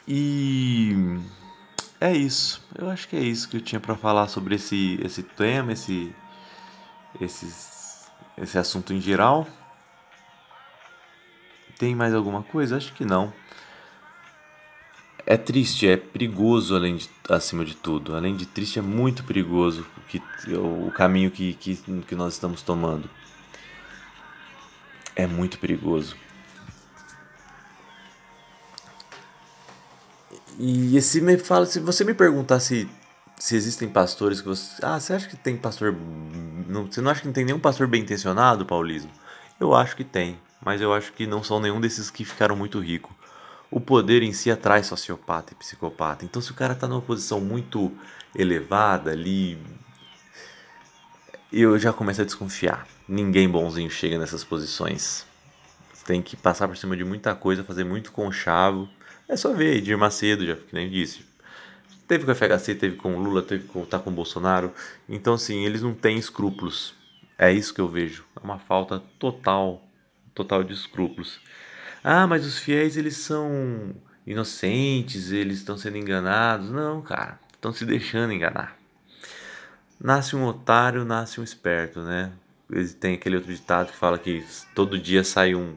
E 0.06 0.94
é 2.00 2.12
isso. 2.16 2.64
Eu 2.74 2.88
acho 2.88 3.08
que 3.08 3.16
é 3.16 3.20
isso 3.20 3.48
que 3.48 3.56
eu 3.56 3.60
tinha 3.60 3.80
para 3.80 3.94
falar 3.94 4.28
sobre 4.28 4.54
esse, 4.54 4.98
esse 5.02 5.22
tema, 5.22 5.72
esse, 5.72 6.14
esses, 7.20 8.10
esse 8.36 8.58
assunto 8.58 8.92
em 8.94 9.00
geral. 9.00 9.46
Tem 11.78 11.94
mais 11.94 12.14
alguma 12.14 12.42
coisa? 12.42 12.76
Acho 12.76 12.92
que 12.94 13.04
não. 13.04 13.32
É 15.30 15.36
triste, 15.36 15.86
é 15.86 15.94
perigoso 15.94 16.74
além 16.74 16.96
de, 16.96 17.06
acima 17.28 17.62
de 17.62 17.76
tudo. 17.76 18.16
Além 18.16 18.34
de 18.34 18.46
triste, 18.46 18.78
é 18.78 18.82
muito 18.82 19.22
perigoso 19.24 19.86
o, 19.94 20.00
que, 20.08 20.22
o 20.56 20.90
caminho 20.90 21.30
que, 21.30 21.52
que, 21.52 21.76
que 21.76 22.14
nós 22.14 22.32
estamos 22.32 22.62
tomando. 22.62 23.10
É 25.14 25.26
muito 25.26 25.58
perigoso. 25.58 26.16
E 30.58 30.98
se 31.02 31.20
me 31.20 31.36
fala, 31.36 31.66
se 31.66 31.78
você 31.78 32.04
me 32.04 32.14
perguntar 32.14 32.58
se, 32.58 32.88
se 33.38 33.54
existem 33.54 33.86
pastores 33.86 34.40
que 34.40 34.48
você. 34.48 34.82
Ah, 34.82 34.98
você 34.98 35.12
acha 35.12 35.28
que 35.28 35.36
tem 35.36 35.58
pastor. 35.58 35.94
Não, 36.66 36.86
você 36.86 37.02
não 37.02 37.10
acha 37.10 37.20
que 37.20 37.26
não 37.26 37.34
tem 37.34 37.44
nenhum 37.44 37.60
pastor 37.60 37.86
bem 37.86 38.00
intencionado, 38.00 38.64
Paulismo? 38.64 39.10
Eu 39.60 39.74
acho 39.74 39.94
que 39.94 40.04
tem, 40.04 40.40
mas 40.64 40.80
eu 40.80 40.90
acho 40.90 41.12
que 41.12 41.26
não 41.26 41.44
são 41.44 41.60
nenhum 41.60 41.82
desses 41.82 42.10
que 42.10 42.24
ficaram 42.24 42.56
muito 42.56 42.80
ricos. 42.80 43.17
O 43.70 43.80
poder 43.80 44.22
em 44.22 44.32
si 44.32 44.50
atrai 44.50 44.82
sociopata 44.82 45.52
e 45.52 45.56
psicopata. 45.56 46.24
Então, 46.24 46.40
se 46.40 46.50
o 46.50 46.54
cara 46.54 46.74
tá 46.74 46.88
numa 46.88 47.02
posição 47.02 47.40
muito 47.40 47.92
elevada 48.34 49.10
ali, 49.10 49.58
eu 51.52 51.78
já 51.78 51.92
começo 51.92 52.22
a 52.22 52.24
desconfiar. 52.24 52.86
Ninguém 53.06 53.48
bonzinho 53.48 53.90
chega 53.90 54.18
nessas 54.18 54.42
posições. 54.42 55.26
Tem 56.06 56.22
que 56.22 56.36
passar 56.36 56.66
por 56.66 56.76
cima 56.76 56.96
de 56.96 57.04
muita 57.04 57.34
coisa, 57.34 57.62
fazer 57.62 57.84
muito 57.84 58.10
conchavo 58.12 58.88
é 59.28 59.36
só 59.36 59.52
ver, 59.52 59.76
Edir 59.76 59.98
Macedo, 59.98 60.46
já 60.46 60.56
que 60.56 60.74
nem 60.74 60.88
disse. 60.88 61.20
Teve 62.06 62.24
com 62.24 62.32
o 62.32 62.34
FHC, 62.34 62.74
teve 62.74 62.96
com 62.96 63.14
o 63.14 63.22
Lula, 63.22 63.42
teve 63.42 63.68
com, 63.68 63.84
tá 63.84 63.98
com 63.98 64.08
o 64.08 64.12
Bolsonaro. 64.12 64.72
Então, 65.06 65.34
assim, 65.34 65.66
eles 65.66 65.82
não 65.82 65.92
têm 65.92 66.16
escrúpulos. 66.16 66.94
É 67.36 67.52
isso 67.52 67.74
que 67.74 67.80
eu 67.80 67.86
vejo. 67.86 68.24
É 68.34 68.42
uma 68.42 68.58
falta 68.58 69.02
total, 69.18 69.86
total 70.34 70.64
de 70.64 70.72
escrúpulos. 70.72 71.38
Ah, 72.10 72.26
mas 72.26 72.46
os 72.46 72.58
fiéis, 72.58 72.96
eles 72.96 73.18
são 73.18 73.94
inocentes, 74.26 75.30
eles 75.30 75.58
estão 75.58 75.76
sendo 75.76 75.98
enganados. 75.98 76.70
Não, 76.70 77.02
cara, 77.02 77.38
estão 77.52 77.70
se 77.70 77.84
deixando 77.84 78.32
enganar. 78.32 78.78
Nasce 80.00 80.34
um 80.34 80.46
otário, 80.46 81.04
nasce 81.04 81.38
um 81.38 81.44
esperto, 81.44 82.00
né? 82.00 82.32
Tem 82.98 83.12
aquele 83.12 83.36
outro 83.36 83.52
ditado 83.52 83.92
que 83.92 83.98
fala 83.98 84.18
que 84.18 84.42
todo 84.74 84.98
dia 84.98 85.22
sai 85.22 85.54
um, 85.54 85.76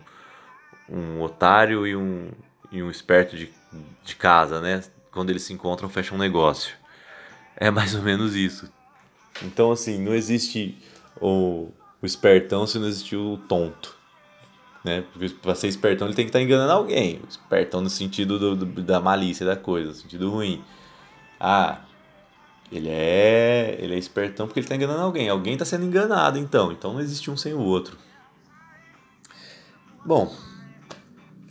um 0.89 1.21
otário 1.21 1.85
e 1.85 1.97
um, 1.97 2.31
e 2.71 2.81
um 2.81 2.89
esperto 2.89 3.35
de, 3.35 3.51
de 4.01 4.15
casa, 4.15 4.61
né? 4.61 4.81
Quando 5.11 5.31
eles 5.31 5.43
se 5.43 5.51
encontram, 5.51 5.89
fecham 5.89 6.15
um 6.15 6.21
negócio. 6.21 6.77
É 7.57 7.69
mais 7.69 7.93
ou 7.93 8.03
menos 8.03 8.35
isso. 8.35 8.71
Então, 9.43 9.69
assim, 9.69 10.01
não 10.01 10.15
existe 10.15 10.81
o, 11.19 11.67
o 12.01 12.05
espertão 12.05 12.65
se 12.65 12.79
não 12.79 12.87
existe 12.87 13.17
o 13.17 13.37
tonto. 13.49 13.99
Né? 14.83 15.03
Porque 15.13 15.29
pra 15.29 15.53
ser 15.53 15.67
espertão 15.67 16.07
ele 16.07 16.15
tem 16.15 16.25
que 16.25 16.29
estar 16.29 16.39
tá 16.39 16.43
enganando 16.43 16.71
alguém. 16.71 17.21
Espertão 17.29 17.81
no 17.81 17.89
sentido 17.89 18.39
do, 18.39 18.55
do, 18.55 18.81
da 18.81 18.99
malícia 18.99 19.45
da 19.45 19.55
coisa, 19.55 19.89
no 19.89 19.93
sentido 19.93 20.29
ruim. 20.29 20.63
Ah, 21.39 21.81
ele 22.71 22.89
é, 22.89 23.77
ele 23.79 23.95
é 23.95 23.97
espertão 23.97 24.47
porque 24.47 24.59
ele 24.59 24.65
está 24.65 24.75
enganando 24.75 25.01
alguém. 25.01 25.29
Alguém 25.29 25.53
está 25.53 25.65
sendo 25.65 25.85
enganado, 25.85 26.37
então. 26.37 26.71
Então 26.71 26.93
não 26.93 27.01
existe 27.01 27.29
um 27.29 27.37
sem 27.37 27.53
o 27.53 27.59
outro. 27.59 27.97
Bom, 30.05 30.33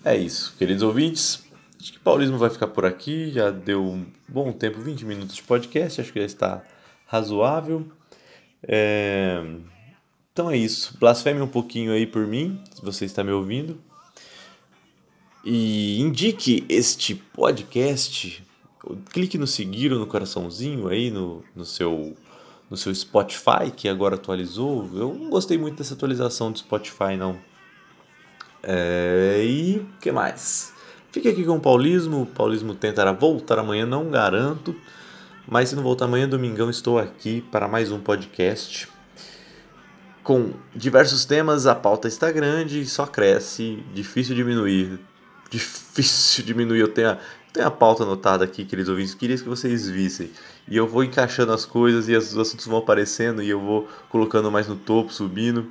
é 0.04 0.16
isso, 0.16 0.54
queridos 0.58 0.82
ouvintes. 0.82 1.44
Acho 1.80 1.92
que 1.92 1.98
o 1.98 2.00
Paulismo 2.00 2.36
vai 2.36 2.50
ficar 2.50 2.66
por 2.66 2.84
aqui. 2.84 3.30
Já 3.30 3.50
deu 3.50 3.84
um 3.84 4.06
bom 4.28 4.50
tempo 4.50 4.80
20 4.80 5.04
minutos 5.04 5.36
de 5.36 5.42
podcast. 5.42 6.00
Acho 6.00 6.12
que 6.12 6.18
já 6.18 6.26
está 6.26 6.62
razoável. 7.06 7.86
É... 8.62 9.42
Então 10.40 10.50
é 10.50 10.56
isso. 10.56 10.96
Blasfeme 10.98 11.42
um 11.42 11.46
pouquinho 11.46 11.92
aí 11.92 12.06
por 12.06 12.26
mim, 12.26 12.58
se 12.74 12.80
você 12.80 13.04
está 13.04 13.22
me 13.22 13.30
ouvindo. 13.30 13.78
E 15.44 16.00
indique 16.00 16.64
este 16.66 17.14
podcast. 17.14 18.42
Clique 19.10 19.36
no 19.36 19.46
seguir 19.46 19.92
ou 19.92 19.98
no 19.98 20.06
coraçãozinho 20.06 20.88
aí 20.88 21.10
no, 21.10 21.44
no, 21.54 21.66
seu, 21.66 22.16
no 22.70 22.76
seu 22.78 22.94
Spotify, 22.94 23.70
que 23.76 23.86
agora 23.86 24.14
atualizou. 24.14 24.88
Eu 24.94 25.12
não 25.12 25.28
gostei 25.28 25.58
muito 25.58 25.76
dessa 25.76 25.92
atualização 25.92 26.50
do 26.50 26.58
Spotify, 26.58 27.18
não. 27.18 27.38
É, 28.62 29.42
e 29.44 29.86
que 30.00 30.10
mais? 30.10 30.72
Fique 31.12 31.28
aqui 31.28 31.44
com 31.44 31.58
o 31.58 31.60
Paulismo. 31.60 32.22
O 32.22 32.26
Paulismo 32.26 32.74
tentará 32.74 33.12
voltar 33.12 33.58
amanhã, 33.58 33.84
não 33.84 34.10
garanto. 34.10 34.74
Mas 35.46 35.68
se 35.68 35.76
não 35.76 35.82
voltar 35.82 36.06
amanhã, 36.06 36.26
domingão, 36.26 36.70
estou 36.70 36.98
aqui 36.98 37.42
para 37.52 37.68
mais 37.68 37.92
um 37.92 38.00
podcast. 38.00 38.88
Com 40.30 40.52
diversos 40.72 41.24
temas, 41.24 41.66
a 41.66 41.74
pauta 41.74 42.06
está 42.06 42.30
grande, 42.30 42.86
só 42.86 43.04
cresce, 43.04 43.82
difícil 43.92 44.36
diminuir. 44.36 45.00
Difícil 45.50 46.44
diminuir. 46.46 46.78
Eu 46.78 46.86
tenho 46.86 47.10
a, 47.10 47.18
tenho 47.52 47.66
a 47.66 47.70
pauta 47.72 48.04
anotada 48.04 48.44
aqui, 48.44 48.64
queridos 48.64 48.88
ouvintes, 48.88 49.12
queria 49.12 49.36
que 49.36 49.42
vocês 49.42 49.88
vissem. 49.88 50.30
E 50.68 50.76
eu 50.76 50.86
vou 50.86 51.02
encaixando 51.02 51.52
as 51.52 51.64
coisas 51.64 52.08
e 52.08 52.14
os 52.14 52.38
assuntos 52.38 52.64
vão 52.64 52.78
aparecendo 52.78 53.42
e 53.42 53.50
eu 53.50 53.60
vou 53.60 53.88
colocando 54.08 54.52
mais 54.52 54.68
no 54.68 54.76
topo, 54.76 55.12
subindo. 55.12 55.66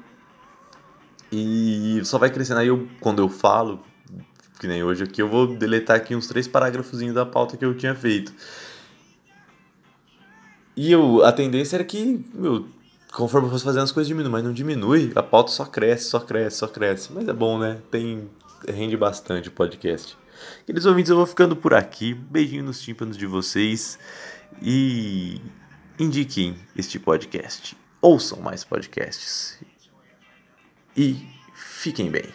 E 1.32 2.02
só 2.04 2.18
vai 2.18 2.30
crescendo. 2.30 2.60
Aí 2.60 2.68
eu, 2.68 2.86
quando 3.00 3.20
eu 3.20 3.30
falo, 3.30 3.82
que 4.60 4.68
nem 4.68 4.84
hoje 4.84 5.06
aqui, 5.06 5.22
eu 5.22 5.30
vou 5.30 5.48
deletar 5.56 5.96
aqui 5.96 6.14
uns 6.14 6.28
três 6.28 6.50
parágrafos 6.50 7.00
da 7.14 7.26
pauta 7.26 7.56
que 7.56 7.64
eu 7.64 7.74
tinha 7.78 7.96
feito. 7.96 8.34
E 10.76 10.92
eu, 10.92 11.24
a 11.24 11.32
tendência 11.32 11.78
era 11.78 11.86
que, 11.86 12.26
meu, 12.34 12.68
conforme 13.12 13.48
eu 13.48 13.52
fosse 13.52 13.64
fazendo 13.64 13.84
as 13.84 13.92
coisas 13.92 14.08
diminui, 14.08 14.32
mas 14.32 14.44
não 14.44 14.54
diminui, 14.54 15.12
a 15.16 15.24
pauta 15.24 15.52
só 15.52 15.66
cresce, 15.66 16.10
só 16.10 16.20
cresce, 16.20 16.58
só 16.58 16.68
cresce. 16.68 17.12
Mas 17.12 17.28
é 17.28 17.34
bom, 17.34 17.58
né? 17.58 17.82
Tem 17.90 18.30
rende 18.68 18.98
bastante 18.98 19.50
o 19.50 19.52
podcast. 19.52 20.18
Queridos 20.66 20.86
ouvintes, 20.86 21.10
eu 21.10 21.18
vou 21.18 21.26
ficando 21.26 21.56
por 21.56 21.74
aqui. 21.74 22.14
Beijinho 22.14 22.64
nos 22.64 22.82
tímpanos 22.82 23.18
de 23.18 23.26
vocês 23.26 24.00
e 24.62 25.42
indiquem 25.98 26.56
este 26.76 27.00
podcast. 27.00 27.76
Ouçam 28.02 28.40
mais 28.40 28.64
podcasts. 28.64 29.60
E 30.96 31.28
fiquem 31.54 32.10
bem. 32.10 32.26